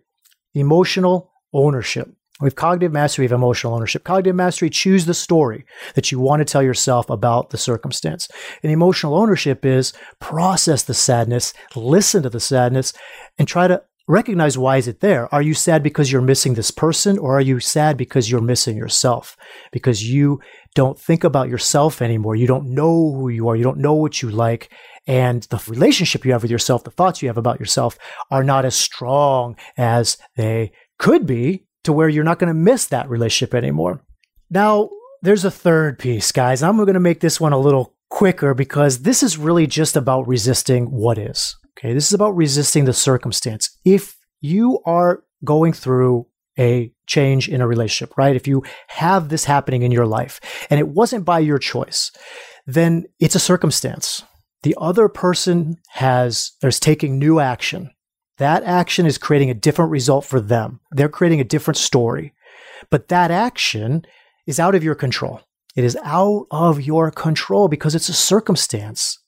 Emotional 0.54 1.32
ownership. 1.52 2.10
We 2.40 2.46
have 2.46 2.56
cognitive 2.56 2.92
mastery 2.92 3.24
of 3.24 3.30
emotional 3.30 3.74
ownership. 3.74 4.02
Cognitive 4.02 4.34
mastery, 4.34 4.68
choose 4.68 5.06
the 5.06 5.14
story 5.14 5.64
that 5.94 6.10
you 6.10 6.18
want 6.18 6.40
to 6.40 6.44
tell 6.44 6.62
yourself 6.62 7.08
about 7.08 7.50
the 7.50 7.58
circumstance. 7.58 8.28
And 8.64 8.72
emotional 8.72 9.14
ownership 9.14 9.64
is 9.64 9.92
process 10.18 10.82
the 10.82 10.94
sadness, 10.94 11.54
listen 11.76 12.24
to 12.24 12.30
the 12.30 12.40
sadness, 12.40 12.92
and 13.38 13.46
try 13.46 13.68
to 13.68 13.84
recognize 14.08 14.58
why 14.58 14.76
is 14.76 14.88
it 14.88 15.00
there? 15.00 15.32
Are 15.34 15.42
you 15.42 15.54
sad 15.54 15.82
because 15.82 16.10
you're 16.10 16.22
missing 16.22 16.54
this 16.54 16.70
person 16.70 17.18
or 17.18 17.36
are 17.36 17.40
you 17.40 17.60
sad 17.60 17.96
because 17.96 18.30
you're 18.30 18.40
missing 18.40 18.76
yourself? 18.76 19.36
Because 19.72 20.08
you 20.08 20.40
don't 20.74 20.98
think 20.98 21.24
about 21.24 21.48
yourself 21.48 22.02
anymore. 22.02 22.36
You 22.36 22.46
don't 22.46 22.74
know 22.74 23.12
who 23.12 23.28
you 23.28 23.48
are. 23.48 23.56
You 23.56 23.64
don't 23.64 23.78
know 23.78 23.94
what 23.94 24.22
you 24.22 24.30
like. 24.30 24.72
And 25.06 25.42
the 25.44 25.62
relationship 25.68 26.24
you 26.24 26.32
have 26.32 26.42
with 26.42 26.50
yourself 26.50 26.84
the 26.84 26.90
thoughts 26.90 27.22
you 27.22 27.28
have 27.28 27.38
about 27.38 27.60
yourself 27.60 27.98
are 28.30 28.44
not 28.44 28.64
as 28.64 28.74
strong 28.74 29.56
as 29.76 30.16
they 30.36 30.72
could 30.98 31.26
be 31.26 31.66
to 31.84 31.92
where 31.92 32.08
you're 32.08 32.24
not 32.24 32.38
going 32.38 32.48
to 32.48 32.54
miss 32.54 32.86
that 32.86 33.08
relationship 33.08 33.54
anymore. 33.54 34.04
Now 34.50 34.90
there's 35.22 35.44
a 35.44 35.50
third 35.50 35.98
piece 35.98 36.30
guys. 36.32 36.62
I'm 36.62 36.76
going 36.76 36.94
to 36.94 37.00
make 37.00 37.20
this 37.20 37.40
one 37.40 37.52
a 37.52 37.58
little 37.58 37.94
quicker 38.10 38.54
because 38.54 39.02
this 39.02 39.22
is 39.22 39.38
really 39.38 39.66
just 39.66 39.96
about 39.96 40.28
resisting 40.28 40.86
what 40.86 41.18
is 41.18 41.56
Okay, 41.76 41.94
this 41.94 42.06
is 42.06 42.12
about 42.12 42.36
resisting 42.36 42.84
the 42.84 42.92
circumstance. 42.92 43.78
If 43.84 44.16
you 44.40 44.80
are 44.84 45.24
going 45.44 45.72
through 45.72 46.26
a 46.58 46.92
change 47.06 47.48
in 47.48 47.60
a 47.60 47.66
relationship, 47.66 48.16
right? 48.16 48.36
If 48.36 48.46
you 48.46 48.62
have 48.88 49.28
this 49.28 49.44
happening 49.44 49.82
in 49.82 49.92
your 49.92 50.06
life 50.06 50.40
and 50.68 50.78
it 50.78 50.88
wasn't 50.88 51.24
by 51.24 51.38
your 51.38 51.58
choice, 51.58 52.12
then 52.66 53.06
it's 53.18 53.34
a 53.34 53.40
circumstance. 53.40 54.22
The 54.62 54.76
other 54.78 55.08
person 55.08 55.78
has, 55.88 56.52
is 56.62 56.78
taking 56.78 57.18
new 57.18 57.40
action. 57.40 57.90
That 58.38 58.62
action 58.64 59.06
is 59.06 59.18
creating 59.18 59.50
a 59.50 59.54
different 59.54 59.90
result 59.90 60.24
for 60.24 60.40
them. 60.40 60.80
They're 60.90 61.08
creating 61.08 61.40
a 61.40 61.44
different 61.44 61.78
story. 61.78 62.34
But 62.90 63.08
that 63.08 63.30
action 63.30 64.04
is 64.46 64.60
out 64.60 64.74
of 64.74 64.84
your 64.84 64.94
control. 64.94 65.40
It 65.74 65.84
is 65.84 65.96
out 66.04 66.46
of 66.50 66.82
your 66.82 67.10
control 67.10 67.68
because 67.68 67.94
it's 67.94 68.08
a 68.08 68.14
circumstance. 68.14 69.18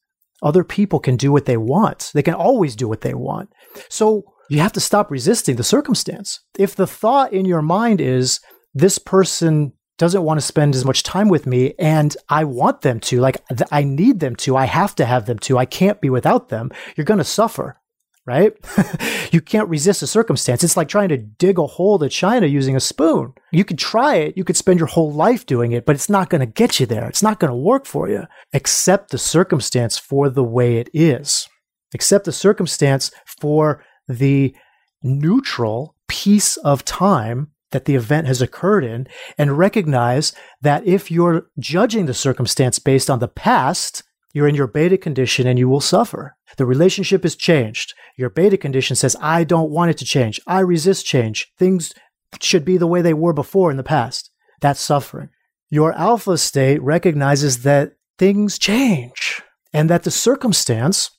Other 0.43 0.65
people 0.65 1.01
can 1.01 1.17
do 1.17 1.33
what 1.33 1.47
they 1.47 1.57
want. 1.57 2.11
They 2.15 2.23
can 2.23 2.35
always 2.35 2.77
do 2.77 2.89
what 2.89 3.01
they 3.01 3.15
want. 3.15 3.53
So 3.89 4.25
you 4.51 4.61
have 4.61 4.73
to 4.73 4.81
stop 4.81 5.11
resisting 5.11 5.57
the 5.57 5.65
circumstance. 5.65 6.41
If 6.59 6.75
the 6.77 6.87
thought 6.87 7.33
in 7.33 7.47
your 7.47 7.63
mind 7.63 8.01
is, 8.01 8.41
this 8.75 8.99
person 8.99 9.73
doesn't 9.97 10.25
want 10.25 10.41
to 10.41 10.47
spend 10.47 10.75
as 10.75 10.85
much 10.85 11.03
time 11.05 11.29
with 11.29 11.47
me 11.47 11.75
and 11.79 12.17
I 12.29 12.45
want 12.45 12.81
them 12.81 12.99
to, 13.01 13.21
like 13.21 13.43
I 13.71 13.85
need 13.85 14.21
them 14.21 14.35
to, 14.37 14.57
I 14.57 14.65
have 14.65 14.95
to 14.97 15.05
have 15.05 15.27
them 15.27 15.39
to, 15.41 15.57
I 15.57 15.67
can't 15.67 16.01
be 16.01 16.11
without 16.11 16.49
them, 16.49 16.71
you're 16.97 17.05
going 17.05 17.19
to 17.19 17.25
suffer. 17.25 17.81
Right? 18.27 18.53
you 19.33 19.41
can't 19.41 19.69
resist 19.69 20.03
a 20.03 20.07
circumstance. 20.07 20.65
It's 20.65 20.77
like 20.77 20.89
trying 20.89 21.11
to 21.11 21.19
dig 21.19 21.59
a 21.59 21.67
hole 21.67 21.99
to 21.99 22.09
China 22.09 22.47
using 22.47 22.77
a 22.77 22.81
spoon. 22.81 23.35
You 23.53 23.65
could 23.65 23.79
try 23.79 24.17
it. 24.17 24.37
You 24.37 24.45
could 24.45 24.57
spend 24.57 24.79
your 24.79 24.89
whole 24.89 25.13
life 25.13 25.47
doing 25.47 25.73
it, 25.73 25.85
but 25.85 25.95
it's 25.95 26.09
not 26.09 26.31
going 26.31 26.41
to 26.41 26.47
get 26.47 26.81
you 26.81 26.87
there. 26.87 27.07
It's 27.07 27.23
not 27.23 27.39
going 27.39 27.51
to 27.51 27.57
work 27.57 27.87
for 27.87 28.09
you. 28.09 28.25
Accept 28.53 29.11
the 29.11 29.19
circumstance 29.19 29.99
for 29.99 30.31
the 30.31 30.45
way 30.45 30.79
it 30.79 30.89
is. 30.95 31.49
Accept 31.93 32.25
the 32.25 32.33
circumstance 32.33 33.11
for 33.25 33.85
the 34.09 34.55
neutral 35.03 35.95
piece 36.09 36.57
of 36.59 36.85
time 36.85 37.51
that 37.71 37.85
the 37.85 37.95
event 37.95 38.27
has 38.27 38.41
occurred 38.41 38.85
in 38.85 39.07
and 39.37 39.59
recognize 39.59 40.33
that 40.63 40.87
if 40.87 41.11
you're 41.11 41.49
judging 41.59 42.07
the 42.07 42.15
circumstance 42.15 42.79
based 42.79 43.11
on 43.11 43.19
the 43.19 43.29
past, 43.29 44.03
you're 44.35 44.49
in 44.49 44.55
your 44.57 44.67
beta 44.67 44.99
condition 44.99 45.47
and 45.47 45.59
you 45.59 45.69
will 45.69 45.81
suffer. 45.81 46.37
The 46.59 46.67
relationship 46.67 47.25
is 47.25 47.37
changed. 47.37 47.95
Your 48.17 48.29
beta 48.29 48.59
condition 48.59 48.97
says, 48.97 49.17
I 49.21 49.45
don't 49.45 49.71
want 49.71 49.93
it 49.93 49.99
to 49.99 50.05
change. 50.05 50.41
I 50.47 50.59
resist 50.61 51.07
change. 51.07 51.53
Things 51.57 51.95
should 52.43 52.65
be 52.65 52.77
the 52.77 52.89
way 52.89 53.01
they 53.01 53.15
were 53.15 53.33
before 53.33 53.71
in 53.71 53.77
the 53.77 53.85
past. 53.85 54.31
That's 54.61 54.81
suffering. 54.81 55.31
Your 55.71 55.93
alpha 55.93 56.37
state 56.37 56.83
recognizes 56.83 57.63
that 57.63 57.93
things 58.19 58.59
change 58.59 59.41
and 59.73 59.89
that 59.89 60.03
the 60.03 60.11
circumstance, 60.11 61.11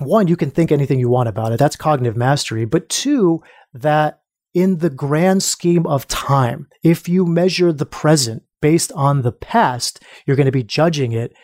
one, 0.00 0.26
you 0.28 0.36
can 0.36 0.50
think 0.50 0.72
anything 0.72 0.98
you 0.98 1.10
want 1.10 1.28
about 1.28 1.52
it. 1.52 1.58
That's 1.58 1.76
cognitive 1.76 2.16
mastery. 2.16 2.64
But 2.64 2.88
two, 2.88 3.42
that 3.74 4.20
in 4.54 4.78
the 4.78 4.90
grand 4.90 5.42
scheme 5.42 5.86
of 5.86 6.08
time, 6.08 6.68
if 6.82 7.06
you 7.06 7.26
measure 7.26 7.72
the 7.72 7.86
present 7.86 8.44
based 8.62 8.92
on 8.92 9.22
the 9.22 9.32
past, 9.32 10.02
you're 10.26 10.36
going 10.36 10.46
to 10.46 10.52
be 10.52 10.62
judging 10.62 11.12
it 11.12 11.34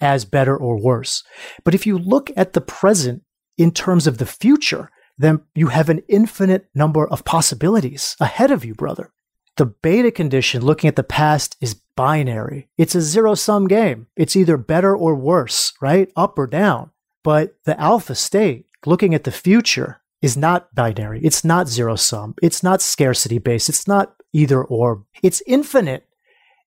as 0.00 0.24
better 0.24 0.56
or 0.56 0.80
worse. 0.80 1.22
But 1.64 1.74
if 1.74 1.86
you 1.86 1.98
look 1.98 2.30
at 2.36 2.52
the 2.52 2.60
present 2.60 3.22
in 3.56 3.72
terms 3.72 4.06
of 4.06 4.18
the 4.18 4.26
future, 4.26 4.90
then 5.18 5.40
you 5.54 5.68
have 5.68 5.88
an 5.88 6.02
infinite 6.08 6.68
number 6.74 7.06
of 7.06 7.24
possibilities 7.24 8.16
ahead 8.20 8.50
of 8.50 8.64
you, 8.64 8.74
brother. 8.74 9.12
The 9.56 9.66
beta 9.66 10.12
condition 10.12 10.64
looking 10.64 10.86
at 10.86 10.94
the 10.94 11.02
past 11.02 11.56
is 11.60 11.74
binary. 11.96 12.68
It's 12.78 12.94
a 12.94 13.00
zero 13.00 13.34
sum 13.34 13.66
game. 13.66 14.06
It's 14.16 14.36
either 14.36 14.56
better 14.56 14.96
or 14.96 15.16
worse, 15.16 15.72
right? 15.80 16.12
Up 16.14 16.38
or 16.38 16.46
down. 16.46 16.90
But 17.24 17.56
the 17.64 17.78
alpha 17.80 18.14
state 18.14 18.66
looking 18.86 19.14
at 19.14 19.24
the 19.24 19.32
future 19.32 20.00
is 20.22 20.36
not 20.36 20.72
binary. 20.74 21.20
It's 21.24 21.44
not 21.44 21.66
zero 21.66 21.96
sum. 21.96 22.36
It's 22.40 22.62
not 22.62 22.80
scarcity 22.80 23.38
based. 23.38 23.68
It's 23.68 23.88
not 23.88 24.14
either 24.32 24.62
or. 24.62 25.04
It's 25.22 25.42
infinite. 25.46 26.06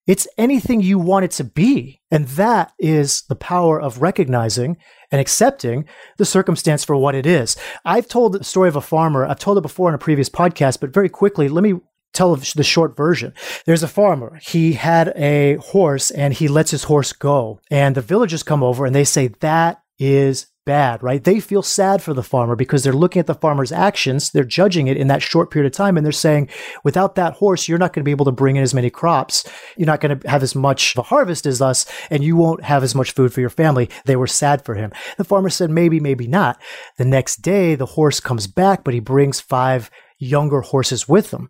It's 0.06 0.26
anything 0.36 0.80
you 0.80 0.98
want 0.98 1.24
it 1.24 1.30
to 1.32 1.44
be. 1.44 2.00
And 2.10 2.26
that 2.28 2.72
is 2.78 3.22
the 3.28 3.36
power 3.36 3.80
of 3.80 4.02
recognizing 4.02 4.76
and 5.10 5.20
accepting 5.20 5.84
the 6.18 6.24
circumstance 6.24 6.84
for 6.84 6.96
what 6.96 7.14
it 7.14 7.26
is. 7.26 7.56
I've 7.84 8.08
told 8.08 8.32
the 8.32 8.44
story 8.44 8.68
of 8.68 8.76
a 8.76 8.80
farmer. 8.80 9.24
I've 9.24 9.38
told 9.38 9.58
it 9.58 9.62
before 9.62 9.88
in 9.88 9.94
a 9.94 9.98
previous 9.98 10.28
podcast, 10.28 10.80
but 10.80 10.92
very 10.92 11.08
quickly, 11.08 11.48
let 11.48 11.62
me 11.62 11.74
tell 12.12 12.34
the 12.36 12.64
short 12.64 12.96
version. 12.96 13.32
There's 13.64 13.82
a 13.82 13.88
farmer. 13.88 14.38
He 14.42 14.74
had 14.74 15.12
a 15.16 15.56
horse 15.56 16.10
and 16.10 16.34
he 16.34 16.48
lets 16.48 16.70
his 16.70 16.84
horse 16.84 17.12
go. 17.12 17.60
And 17.70 17.94
the 17.94 18.02
villagers 18.02 18.42
come 18.42 18.62
over 18.62 18.84
and 18.84 18.94
they 18.94 19.04
say, 19.04 19.28
that 19.40 19.82
is 19.98 20.46
bad, 20.64 21.02
right? 21.02 21.22
They 21.22 21.40
feel 21.40 21.62
sad 21.62 22.02
for 22.02 22.14
the 22.14 22.22
farmer 22.22 22.56
because 22.56 22.84
they're 22.84 22.92
looking 22.92 23.20
at 23.20 23.26
the 23.26 23.34
farmer's 23.34 23.72
actions, 23.72 24.30
they're 24.30 24.44
judging 24.44 24.86
it 24.86 24.96
in 24.96 25.08
that 25.08 25.22
short 25.22 25.50
period 25.50 25.72
of 25.72 25.76
time, 25.76 25.96
and 25.96 26.04
they're 26.04 26.12
saying, 26.12 26.48
without 26.84 27.14
that 27.16 27.34
horse, 27.34 27.68
you're 27.68 27.78
not 27.78 27.92
going 27.92 28.02
to 28.02 28.04
be 28.04 28.10
able 28.10 28.24
to 28.24 28.32
bring 28.32 28.56
in 28.56 28.62
as 28.62 28.74
many 28.74 28.90
crops. 28.90 29.44
You're 29.76 29.86
not 29.86 30.00
going 30.00 30.18
to 30.18 30.28
have 30.28 30.42
as 30.42 30.54
much 30.54 30.94
of 30.94 31.00
a 31.00 31.02
harvest 31.02 31.46
as 31.46 31.60
us, 31.60 31.86
and 32.10 32.22
you 32.22 32.36
won't 32.36 32.64
have 32.64 32.82
as 32.82 32.94
much 32.94 33.12
food 33.12 33.32
for 33.32 33.40
your 33.40 33.50
family. 33.50 33.88
They 34.04 34.16
were 34.16 34.26
sad 34.26 34.64
for 34.64 34.74
him. 34.74 34.92
The 35.18 35.24
farmer 35.24 35.50
said, 35.50 35.70
maybe, 35.70 36.00
maybe 36.00 36.26
not. 36.26 36.60
The 36.98 37.04
next 37.04 37.42
day, 37.42 37.74
the 37.74 37.86
horse 37.86 38.20
comes 38.20 38.46
back, 38.46 38.84
but 38.84 38.94
he 38.94 39.00
brings 39.00 39.40
five 39.40 39.90
younger 40.22 40.60
horses 40.60 41.08
with 41.08 41.30
them. 41.30 41.48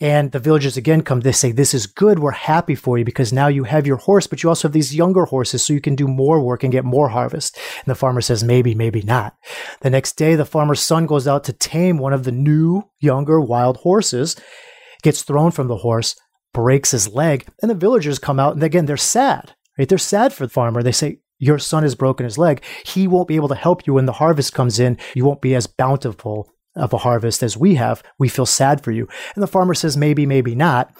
And 0.00 0.30
the 0.30 0.38
villagers 0.38 0.76
again 0.76 1.02
come, 1.02 1.20
they 1.20 1.32
say, 1.32 1.50
This 1.50 1.74
is 1.74 1.86
good. 1.86 2.18
We're 2.18 2.30
happy 2.30 2.74
for 2.74 2.98
you 2.98 3.04
because 3.04 3.32
now 3.32 3.48
you 3.48 3.64
have 3.64 3.86
your 3.86 3.96
horse, 3.96 4.26
but 4.26 4.42
you 4.42 4.48
also 4.48 4.68
have 4.68 4.72
these 4.72 4.94
younger 4.94 5.24
horses 5.24 5.62
so 5.62 5.72
you 5.72 5.80
can 5.80 5.96
do 5.96 6.06
more 6.06 6.40
work 6.40 6.62
and 6.62 6.72
get 6.72 6.84
more 6.84 7.08
harvest. 7.08 7.56
And 7.78 7.86
the 7.86 7.94
farmer 7.94 8.20
says, 8.20 8.44
Maybe, 8.44 8.74
maybe 8.74 9.02
not. 9.02 9.36
The 9.80 9.90
next 9.90 10.16
day, 10.16 10.34
the 10.34 10.44
farmer's 10.44 10.80
son 10.80 11.06
goes 11.06 11.26
out 11.26 11.44
to 11.44 11.52
tame 11.52 11.98
one 11.98 12.12
of 12.12 12.24
the 12.24 12.32
new, 12.32 12.82
younger, 13.00 13.40
wild 13.40 13.78
horses, 13.78 14.36
gets 15.02 15.22
thrown 15.22 15.50
from 15.50 15.68
the 15.68 15.78
horse, 15.78 16.16
breaks 16.52 16.92
his 16.92 17.08
leg, 17.08 17.46
and 17.62 17.70
the 17.70 17.74
villagers 17.74 18.18
come 18.18 18.38
out 18.38 18.54
and 18.54 18.62
again, 18.62 18.86
they're 18.86 18.96
sad, 18.96 19.54
right? 19.78 19.88
They're 19.88 19.98
sad 19.98 20.32
for 20.32 20.46
the 20.46 20.52
farmer. 20.52 20.82
They 20.82 20.92
say, 20.92 21.20
your 21.40 21.58
son 21.58 21.84
has 21.84 21.94
broken 21.94 22.24
his 22.24 22.36
leg. 22.36 22.64
He 22.84 23.06
won't 23.06 23.28
be 23.28 23.36
able 23.36 23.48
to 23.48 23.54
help 23.54 23.86
you 23.86 23.94
when 23.94 24.06
the 24.06 24.12
harvest 24.12 24.52
comes 24.52 24.80
in. 24.80 24.98
You 25.14 25.24
won't 25.24 25.40
be 25.40 25.54
as 25.54 25.68
bountiful 25.68 26.52
of 26.78 26.92
a 26.92 26.98
harvest 26.98 27.42
as 27.42 27.56
we 27.56 27.74
have. 27.74 28.02
We 28.18 28.28
feel 28.28 28.46
sad 28.46 28.82
for 28.82 28.90
you. 28.92 29.08
And 29.34 29.42
the 29.42 29.48
farmer 29.48 29.74
says, 29.74 29.96
maybe, 29.96 30.26
maybe 30.26 30.54
not. 30.54 30.92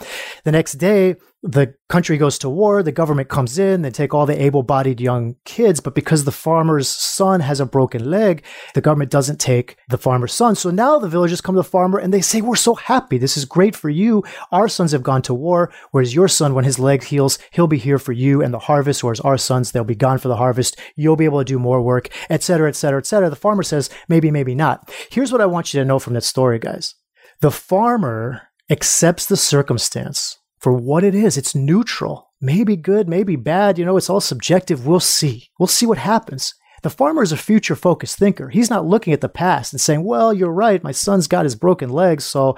The 0.45 0.53
next 0.53 0.75
day, 0.75 1.17
the 1.43 1.75
country 1.89 2.17
goes 2.17 2.37
to 2.39 2.49
war, 2.49 2.83
the 2.83 2.91
government 2.91 3.29
comes 3.29 3.59
in, 3.59 3.83
they 3.83 3.91
take 3.91 4.13
all 4.13 4.27
the 4.27 4.43
able 4.43 4.65
bodied 4.65 5.01
young 5.01 5.37
kids, 5.45 5.79
but 5.79 5.95
because 5.95 6.25
the 6.25 6.33
farmer's 6.33 6.89
son 6.89 7.41
has 7.41 7.61
a 7.61 7.67
broken 7.67 8.11
leg, 8.11 8.45
the 8.75 8.81
government 8.81 9.11
doesn't 9.11 9.39
take 9.39 9.77
the 9.89 9.99
farmer's 9.99 10.33
son. 10.33 10.57
So 10.57 10.71
now 10.71 10.99
the 10.99 11.09
villagers 11.09 11.41
come 11.41 11.55
to 11.55 11.61
the 11.61 11.65
farmer 11.65 11.99
and 11.99 12.13
they 12.13 12.21
say, 12.21 12.41
We're 12.41 12.57
so 12.57 12.75
happy. 12.75 13.19
This 13.19 13.37
is 13.37 13.45
great 13.45 13.77
for 13.77 13.89
you. 13.89 14.25
Our 14.51 14.69
sons 14.69 14.91
have 14.91 15.05
gone 15.05 15.23
to 15.23 15.35
war, 15.35 15.73
whereas 15.93 16.15
your 16.15 16.27
son, 16.27 16.55
when 16.55 16.65
his 16.65 16.81
leg 16.81 17.05
heals, 17.05 17.39
he'll 17.53 17.69
be 17.69 17.79
here 17.79 17.99
for 17.99 18.13
you 18.13 18.43
and 18.43 18.53
the 18.53 18.59
harvest, 18.59 19.05
whereas 19.05 19.21
our 19.21 19.39
sons, 19.39 19.71
they'll 19.71 19.85
be 19.85 19.95
gone 19.95 20.19
for 20.19 20.29
the 20.29 20.37
harvest. 20.37 20.77
You'll 20.97 21.17
be 21.17 21.25
able 21.25 21.39
to 21.39 21.45
do 21.45 21.61
more 21.61 21.81
work, 21.81 22.09
etc., 22.29 22.69
etc., 22.69 22.99
etc. 22.99 23.31
The 23.31 23.37
farmer 23.37 23.63
says, 23.63 23.91
Maybe, 24.09 24.33
maybe 24.33 24.57
not. 24.57 24.93
Here's 25.11 25.31
what 25.31 25.41
I 25.41 25.47
want 25.47 25.73
you 25.73 25.81
to 25.81 25.87
know 25.87 26.01
from 26.01 26.15
that 26.15 26.25
story, 26.25 26.59
guys. 26.59 26.97
The 27.41 27.53
farmer 27.53 28.49
accepts 28.71 29.27
the 29.27 29.37
circumstance 29.37 30.39
for 30.59 30.73
what 30.73 31.05
it 31.05 31.15
is. 31.15 31.37
It's 31.37 31.55
neutral, 31.55 32.31
maybe 32.41 32.77
good, 32.77 33.09
maybe 33.09 33.37
bad. 33.37 33.79
You 33.79 33.85
know, 33.85 33.97
it's 33.97 34.11
all 34.11 34.21
subjective. 34.21 34.87
We'll 34.87 35.01
see. 35.01 35.49
We'll 35.59 35.67
see 35.67 35.87
what 35.87 35.99
happens. 35.99 36.55
The 36.83 36.91
farmer 36.91 37.23
is 37.23 37.33
a 37.33 37.37
future 37.37 37.75
focused 37.75 38.19
thinker. 38.19 38.51
He's 38.51 38.71
not 38.71 38.87
looking 38.87 39.13
at 39.13 39.21
the 39.21 39.29
past 39.29 39.73
and 39.73 39.81
saying, 39.81 40.05
well, 40.05 40.33
you're 40.33 40.53
right. 40.53 40.83
My 40.83 40.93
son's 40.93 41.27
got 41.27 41.45
his 41.45 41.57
broken 41.57 41.91
legs. 41.91 42.25
So, 42.25 42.57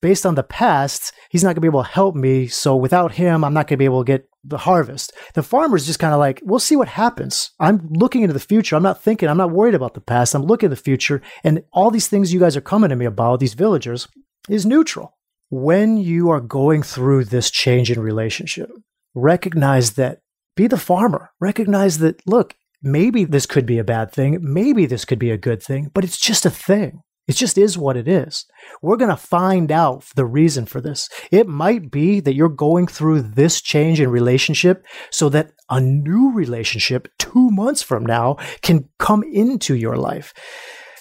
based 0.00 0.26
on 0.26 0.34
the 0.34 0.42
past, 0.42 1.12
he's 1.30 1.44
not 1.44 1.48
going 1.48 1.56
to 1.56 1.60
be 1.60 1.68
able 1.68 1.84
to 1.84 1.88
help 1.88 2.16
me. 2.16 2.48
So, 2.48 2.74
without 2.74 3.12
him, 3.12 3.44
I'm 3.44 3.54
not 3.54 3.68
going 3.68 3.76
to 3.76 3.78
be 3.78 3.84
able 3.84 4.04
to 4.04 4.12
get 4.12 4.28
the 4.42 4.58
harvest. 4.58 5.12
The 5.34 5.44
farmer's 5.44 5.86
just 5.86 6.00
kind 6.00 6.12
of 6.12 6.18
like, 6.18 6.40
we'll 6.42 6.58
see 6.58 6.74
what 6.74 6.88
happens. 6.88 7.52
I'm 7.60 7.88
looking 7.90 8.22
into 8.22 8.32
the 8.32 8.40
future. 8.40 8.74
I'm 8.74 8.82
not 8.82 9.02
thinking, 9.02 9.28
I'm 9.28 9.36
not 9.36 9.52
worried 9.52 9.74
about 9.74 9.94
the 9.94 10.00
past. 10.00 10.34
I'm 10.34 10.42
looking 10.42 10.66
at 10.66 10.70
the 10.70 10.76
future. 10.76 11.22
And 11.44 11.62
all 11.72 11.92
these 11.92 12.08
things 12.08 12.32
you 12.32 12.40
guys 12.40 12.56
are 12.56 12.62
coming 12.62 12.90
to 12.90 12.96
me 12.96 13.04
about, 13.04 13.38
these 13.38 13.54
villagers, 13.54 14.08
is 14.48 14.66
neutral 14.66 15.14
when 15.50 15.96
you 15.96 16.30
are 16.30 16.40
going 16.40 16.82
through 16.82 17.24
this 17.24 17.50
change 17.50 17.90
in 17.90 18.00
relationship, 18.00 18.70
recognize 19.14 19.92
that 19.92 20.20
be 20.56 20.66
the 20.66 20.78
farmer. 20.78 21.30
Recognize 21.40 21.98
that, 21.98 22.26
look, 22.26 22.54
maybe 22.82 23.24
this 23.24 23.46
could 23.46 23.66
be 23.66 23.78
a 23.78 23.84
bad 23.84 24.12
thing. 24.12 24.38
Maybe 24.40 24.86
this 24.86 25.04
could 25.04 25.18
be 25.18 25.30
a 25.30 25.36
good 25.36 25.62
thing, 25.62 25.90
but 25.92 26.04
it's 26.04 26.18
just 26.18 26.46
a 26.46 26.50
thing. 26.50 27.02
It 27.26 27.36
just 27.36 27.58
is 27.58 27.78
what 27.78 27.96
it 27.96 28.08
is. 28.08 28.44
We're 28.82 28.96
going 28.96 29.10
to 29.10 29.16
find 29.16 29.70
out 29.70 30.04
the 30.16 30.26
reason 30.26 30.66
for 30.66 30.80
this. 30.80 31.08
It 31.30 31.46
might 31.46 31.90
be 31.90 32.18
that 32.20 32.34
you're 32.34 32.48
going 32.48 32.88
through 32.88 33.22
this 33.22 33.60
change 33.60 34.00
in 34.00 34.10
relationship 34.10 34.84
so 35.10 35.28
that 35.28 35.52
a 35.68 35.80
new 35.80 36.32
relationship 36.32 37.08
two 37.18 37.50
months 37.50 37.82
from 37.82 38.04
now 38.04 38.36
can 38.62 38.88
come 38.98 39.22
into 39.22 39.76
your 39.76 39.96
life. 39.96 40.32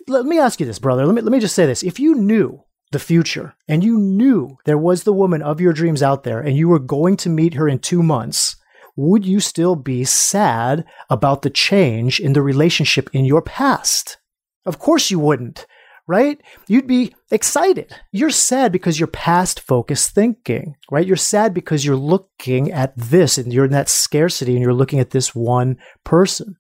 Let 0.08 0.26
me 0.26 0.38
ask 0.38 0.60
you 0.60 0.66
this, 0.66 0.80
brother. 0.80 1.06
Let 1.06 1.16
me, 1.16 1.22
let 1.22 1.32
me 1.32 1.40
just 1.40 1.56
say 1.56 1.66
this. 1.66 1.84
If 1.84 2.00
you 2.00 2.14
knew 2.16 2.64
the 2.92 3.00
future 3.00 3.56
and 3.68 3.84
you 3.84 3.98
knew 4.00 4.58
there 4.66 4.78
was 4.78 5.04
the 5.04 5.14
woman 5.14 5.42
of 5.42 5.62
your 5.62 5.74
dreams 5.74 6.02
out 6.02 6.24
there 6.24 6.40
and 6.40 6.58
you 6.58 6.68
were 6.68 6.80
going 6.80 7.16
to 7.18 7.30
meet 7.30 7.54
her 7.54 7.68
in 7.68 7.80
two 7.80 8.02
months, 8.02 8.56
would 8.96 9.26
you 9.26 9.40
still 9.40 9.76
be 9.76 10.04
sad 10.04 10.86
about 11.10 11.42
the 11.42 11.50
change 11.50 12.20
in 12.20 12.34
the 12.34 12.42
relationship 12.42 13.10
in 13.14 13.26
your 13.26 13.42
past? 13.42 14.18
Of 14.66 14.80
course 14.80 15.10
you 15.10 15.20
wouldn't, 15.20 15.66
right? 16.08 16.42
You'd 16.68 16.88
be 16.88 17.16
excited. 17.32 17.96
You're 18.12 18.32
sad 18.32 18.72
because 18.72 19.00
you're 19.00 19.08
past 19.08 19.60
focused 19.60 20.12
thinking, 20.12 20.76
right? 20.92 21.06
You're 21.06 21.16
sad 21.16 21.54
because 21.54 21.86
you're 21.86 21.96
looking 21.96 22.72
at 22.72 22.98
this 22.98 23.38
and 23.38 23.54
you're 23.54 23.66
in 23.66 23.72
that 23.72 23.90
scarcity 23.90 24.54
and 24.54 24.62
you're 24.62 24.74
looking 24.74 25.00
at 25.00 25.12
this 25.12 25.34
one 25.34 25.78
person. 26.04 26.58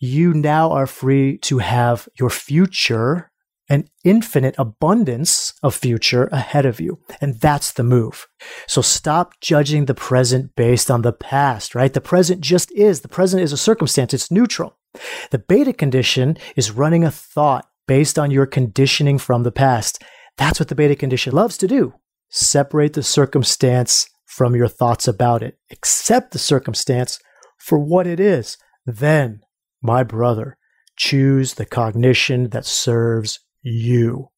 You 0.00 0.34
now 0.34 0.72
are 0.72 0.86
free 0.86 1.38
to 1.38 1.58
have 1.58 2.08
your 2.18 2.30
future 2.30 3.30
an 3.68 3.88
infinite 4.02 4.54
abundance 4.58 5.52
of 5.62 5.74
future 5.74 6.26
ahead 6.32 6.64
of 6.64 6.80
you. 6.80 7.00
And 7.20 7.38
that's 7.40 7.72
the 7.72 7.82
move. 7.82 8.26
So 8.66 8.80
stop 8.80 9.34
judging 9.40 9.84
the 9.84 9.94
present 9.94 10.56
based 10.56 10.90
on 10.90 11.02
the 11.02 11.12
past, 11.12 11.74
right? 11.74 11.92
The 11.92 12.00
present 12.00 12.40
just 12.40 12.72
is. 12.72 13.00
The 13.00 13.08
present 13.08 13.42
is 13.42 13.52
a 13.52 13.58
circumstance. 13.58 14.14
It's 14.14 14.30
neutral. 14.30 14.76
The 15.30 15.38
beta 15.38 15.72
condition 15.72 16.38
is 16.56 16.70
running 16.70 17.04
a 17.04 17.10
thought 17.10 17.68
based 17.86 18.18
on 18.18 18.30
your 18.30 18.46
conditioning 18.46 19.18
from 19.18 19.42
the 19.42 19.52
past. 19.52 20.02
That's 20.36 20.58
what 20.58 20.68
the 20.68 20.74
beta 20.74 20.96
condition 20.96 21.34
loves 21.34 21.58
to 21.58 21.66
do. 21.66 21.94
Separate 22.30 22.94
the 22.94 23.02
circumstance 23.02 24.08
from 24.24 24.54
your 24.54 24.68
thoughts 24.68 25.08
about 25.08 25.42
it. 25.42 25.58
Accept 25.70 26.32
the 26.32 26.38
circumstance 26.38 27.18
for 27.58 27.78
what 27.78 28.06
it 28.06 28.20
is. 28.20 28.56
Then, 28.86 29.40
my 29.82 30.04
brother, 30.04 30.56
choose 30.96 31.54
the 31.54 31.66
cognition 31.66 32.50
that 32.50 32.64
serves 32.64 33.40
you. 33.62 34.28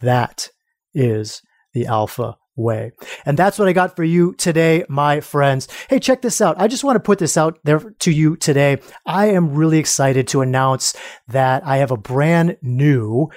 That 0.00 0.48
is 0.94 1.42
the 1.72 1.86
alpha 1.86 2.36
way. 2.56 2.92
And 3.24 3.38
that's 3.38 3.58
what 3.58 3.68
I 3.68 3.72
got 3.72 3.96
for 3.96 4.04
you 4.04 4.34
today, 4.34 4.84
my 4.88 5.20
friends. 5.20 5.68
Hey, 5.88 5.98
check 5.98 6.22
this 6.22 6.40
out. 6.40 6.60
I 6.60 6.68
just 6.68 6.84
want 6.84 6.96
to 6.96 7.00
put 7.00 7.18
this 7.18 7.36
out 7.36 7.58
there 7.64 7.78
to 7.78 8.10
you 8.10 8.36
today. 8.36 8.78
I 9.06 9.26
am 9.26 9.54
really 9.54 9.78
excited 9.78 10.28
to 10.28 10.42
announce 10.42 10.94
that 11.28 11.64
I 11.66 11.78
have 11.78 11.90
a 11.90 11.96
brand 11.96 12.56
new 12.62 13.28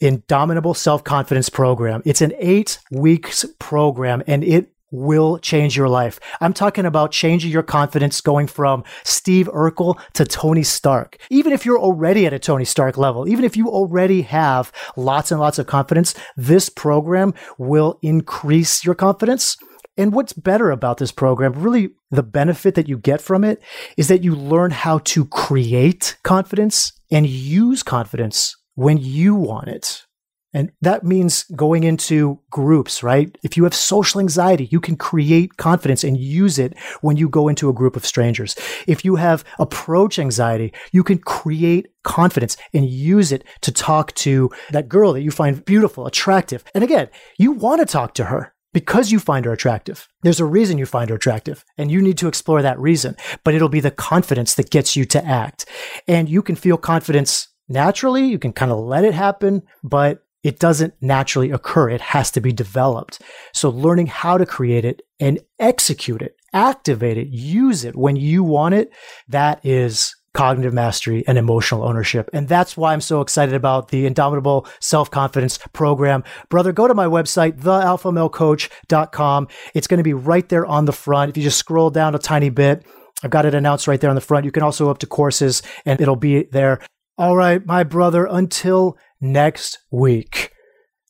Indomitable 0.00 0.74
Self 0.74 1.04
Confidence 1.04 1.48
program. 1.48 2.02
It's 2.04 2.20
an 2.20 2.32
eight 2.38 2.78
weeks 2.90 3.44
program 3.58 4.22
and 4.26 4.44
it 4.44 4.72
will 4.90 5.38
change 5.38 5.76
your 5.76 5.88
life. 5.88 6.20
I'm 6.40 6.52
talking 6.52 6.86
about 6.86 7.12
changing 7.12 7.50
your 7.50 7.62
confidence 7.62 8.20
going 8.20 8.46
from 8.46 8.84
Steve 9.04 9.48
Urkel 9.48 9.98
to 10.14 10.24
Tony 10.24 10.62
Stark. 10.62 11.18
Even 11.30 11.52
if 11.52 11.66
you're 11.66 11.78
already 11.78 12.26
at 12.26 12.32
a 12.32 12.38
Tony 12.38 12.64
Stark 12.64 12.96
level, 12.96 13.28
even 13.28 13.44
if 13.44 13.56
you 13.56 13.68
already 13.68 14.22
have 14.22 14.72
lots 14.96 15.30
and 15.30 15.40
lots 15.40 15.58
of 15.58 15.66
confidence, 15.66 16.14
this 16.36 16.68
program 16.68 17.34
will 17.58 17.98
increase 18.02 18.84
your 18.84 18.94
confidence. 18.94 19.56
And 19.98 20.12
what's 20.12 20.32
better 20.34 20.70
about 20.70 20.98
this 20.98 21.12
program, 21.12 21.54
really 21.54 21.90
the 22.10 22.22
benefit 22.22 22.74
that 22.74 22.88
you 22.88 22.98
get 22.98 23.20
from 23.20 23.44
it 23.44 23.62
is 23.96 24.08
that 24.08 24.22
you 24.22 24.34
learn 24.34 24.70
how 24.70 24.98
to 24.98 25.24
create 25.24 26.16
confidence 26.22 26.92
and 27.10 27.26
use 27.26 27.82
confidence 27.82 28.56
when 28.74 28.98
you 28.98 29.34
want 29.34 29.68
it. 29.68 30.05
And 30.52 30.72
that 30.80 31.04
means 31.04 31.44
going 31.54 31.84
into 31.84 32.40
groups, 32.50 33.02
right? 33.02 33.36
If 33.42 33.56
you 33.56 33.64
have 33.64 33.74
social 33.74 34.20
anxiety, 34.20 34.68
you 34.70 34.80
can 34.80 34.96
create 34.96 35.56
confidence 35.56 36.02
and 36.02 36.16
use 36.16 36.58
it 36.58 36.78
when 37.02 37.16
you 37.16 37.28
go 37.28 37.48
into 37.48 37.68
a 37.68 37.74
group 37.74 37.96
of 37.96 38.06
strangers. 38.06 38.56
If 38.86 39.04
you 39.04 39.16
have 39.16 39.44
approach 39.58 40.18
anxiety, 40.18 40.72
you 40.92 41.04
can 41.04 41.18
create 41.18 41.88
confidence 42.04 42.56
and 42.72 42.88
use 42.88 43.32
it 43.32 43.44
to 43.62 43.72
talk 43.72 44.14
to 44.14 44.50
that 44.70 44.88
girl 44.88 45.12
that 45.12 45.22
you 45.22 45.30
find 45.30 45.64
beautiful, 45.64 46.06
attractive. 46.06 46.64
And 46.74 46.82
again, 46.82 47.08
you 47.38 47.52
want 47.52 47.80
to 47.80 47.86
talk 47.86 48.14
to 48.14 48.24
her 48.26 48.54
because 48.72 49.10
you 49.10 49.18
find 49.18 49.46
her 49.46 49.52
attractive. 49.52 50.06
There's 50.22 50.38
a 50.38 50.44
reason 50.44 50.76
you 50.76 50.84
find 50.84 51.08
her 51.08 51.16
attractive, 51.16 51.64
and 51.78 51.90
you 51.90 52.02
need 52.02 52.18
to 52.18 52.28
explore 52.28 52.60
that 52.60 52.78
reason. 52.78 53.16
But 53.42 53.54
it'll 53.54 53.70
be 53.70 53.80
the 53.80 53.90
confidence 53.90 54.52
that 54.54 54.70
gets 54.70 54.94
you 54.96 55.06
to 55.06 55.24
act. 55.24 55.64
And 56.06 56.28
you 56.28 56.42
can 56.42 56.56
feel 56.56 56.76
confidence 56.76 57.48
naturally, 57.68 58.26
you 58.26 58.38
can 58.38 58.52
kind 58.52 58.70
of 58.70 58.78
let 58.78 59.04
it 59.04 59.14
happen, 59.14 59.62
but 59.82 60.25
it 60.46 60.60
doesn't 60.60 60.94
naturally 61.00 61.50
occur. 61.50 61.90
It 61.90 62.00
has 62.00 62.30
to 62.30 62.40
be 62.40 62.52
developed. 62.52 63.20
So 63.52 63.68
learning 63.68 64.06
how 64.06 64.38
to 64.38 64.46
create 64.46 64.84
it 64.84 65.02
and 65.18 65.40
execute 65.58 66.22
it, 66.22 66.36
activate 66.52 67.18
it, 67.18 67.26
use 67.26 67.84
it 67.84 67.96
when 67.96 68.14
you 68.14 68.44
want 68.44 68.76
it, 68.76 68.92
that 69.26 69.58
is 69.66 70.14
cognitive 70.34 70.72
mastery 70.72 71.24
and 71.26 71.36
emotional 71.36 71.82
ownership. 71.82 72.30
And 72.32 72.46
that's 72.46 72.76
why 72.76 72.92
I'm 72.92 73.00
so 73.00 73.22
excited 73.22 73.56
about 73.56 73.88
the 73.88 74.06
Indomitable 74.06 74.68
Self 74.78 75.10
Confidence 75.10 75.58
program. 75.72 76.22
Brother, 76.48 76.70
go 76.70 76.86
to 76.86 76.94
my 76.94 77.06
website, 77.06 77.58
thealphamalecoach.com. 77.62 79.48
It's 79.74 79.88
going 79.88 79.98
to 79.98 80.04
be 80.04 80.14
right 80.14 80.48
there 80.48 80.64
on 80.64 80.84
the 80.84 80.92
front. 80.92 81.30
If 81.30 81.36
you 81.36 81.42
just 81.42 81.58
scroll 81.58 81.90
down 81.90 82.14
a 82.14 82.20
tiny 82.20 82.50
bit, 82.50 82.86
I've 83.24 83.30
got 83.30 83.46
it 83.46 83.54
announced 83.54 83.88
right 83.88 84.00
there 84.00 84.10
on 84.10 84.16
the 84.16 84.20
front. 84.22 84.44
You 84.44 84.52
can 84.52 84.62
also 84.62 84.84
go 84.84 84.92
up 84.92 84.98
to 84.98 85.08
courses 85.08 85.62
and 85.84 86.00
it'll 86.00 86.14
be 86.14 86.44
there. 86.44 86.78
All 87.18 87.34
right, 87.34 87.64
my 87.66 87.82
brother, 87.82 88.28
until 88.30 88.96
next 89.20 89.78
week. 89.90 90.52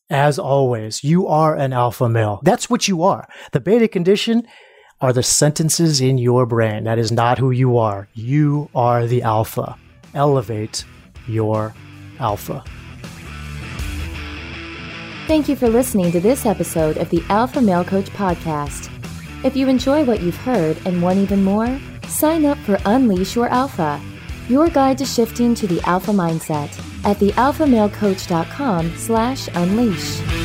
As 0.09 0.39
always, 0.39 1.03
you 1.03 1.27
are 1.27 1.55
an 1.55 1.73
alpha 1.73 2.07
male. 2.07 2.39
That's 2.43 2.69
what 2.69 2.87
you 2.87 3.03
are. 3.03 3.27
The 3.51 3.59
beta 3.59 3.87
condition 3.87 4.47
are 5.01 5.11
the 5.11 5.23
sentences 5.23 5.99
in 5.99 6.17
your 6.17 6.45
brain. 6.45 6.85
That 6.85 6.97
is 6.97 7.11
not 7.11 7.37
who 7.37 7.51
you 7.51 7.77
are. 7.77 8.07
You 8.13 8.69
are 8.73 9.05
the 9.05 9.21
alpha. 9.21 9.77
Elevate 10.13 10.85
your 11.27 11.73
alpha. 12.19 12.63
Thank 15.27 15.49
you 15.49 15.57
for 15.57 15.67
listening 15.67 16.11
to 16.13 16.21
this 16.21 16.45
episode 16.45 16.97
of 16.97 17.09
the 17.09 17.21
Alpha 17.27 17.61
Male 17.61 17.83
Coach 17.83 18.09
Podcast. 18.11 18.89
If 19.43 19.57
you 19.57 19.67
enjoy 19.67 20.05
what 20.05 20.21
you've 20.21 20.37
heard 20.37 20.77
and 20.85 21.01
want 21.01 21.19
even 21.19 21.43
more, 21.43 21.79
sign 22.07 22.45
up 22.45 22.57
for 22.59 22.79
Unleash 22.85 23.35
Your 23.35 23.49
Alpha 23.49 24.01
your 24.49 24.69
guide 24.69 24.97
to 24.97 25.05
shifting 25.05 25.53
to 25.55 25.67
the 25.67 25.81
alpha 25.81 26.11
mindset 26.11 26.69
at 27.05 27.17
thealphamalecoach.com 27.17 28.97
slash 28.97 29.47
unleash. 29.53 30.36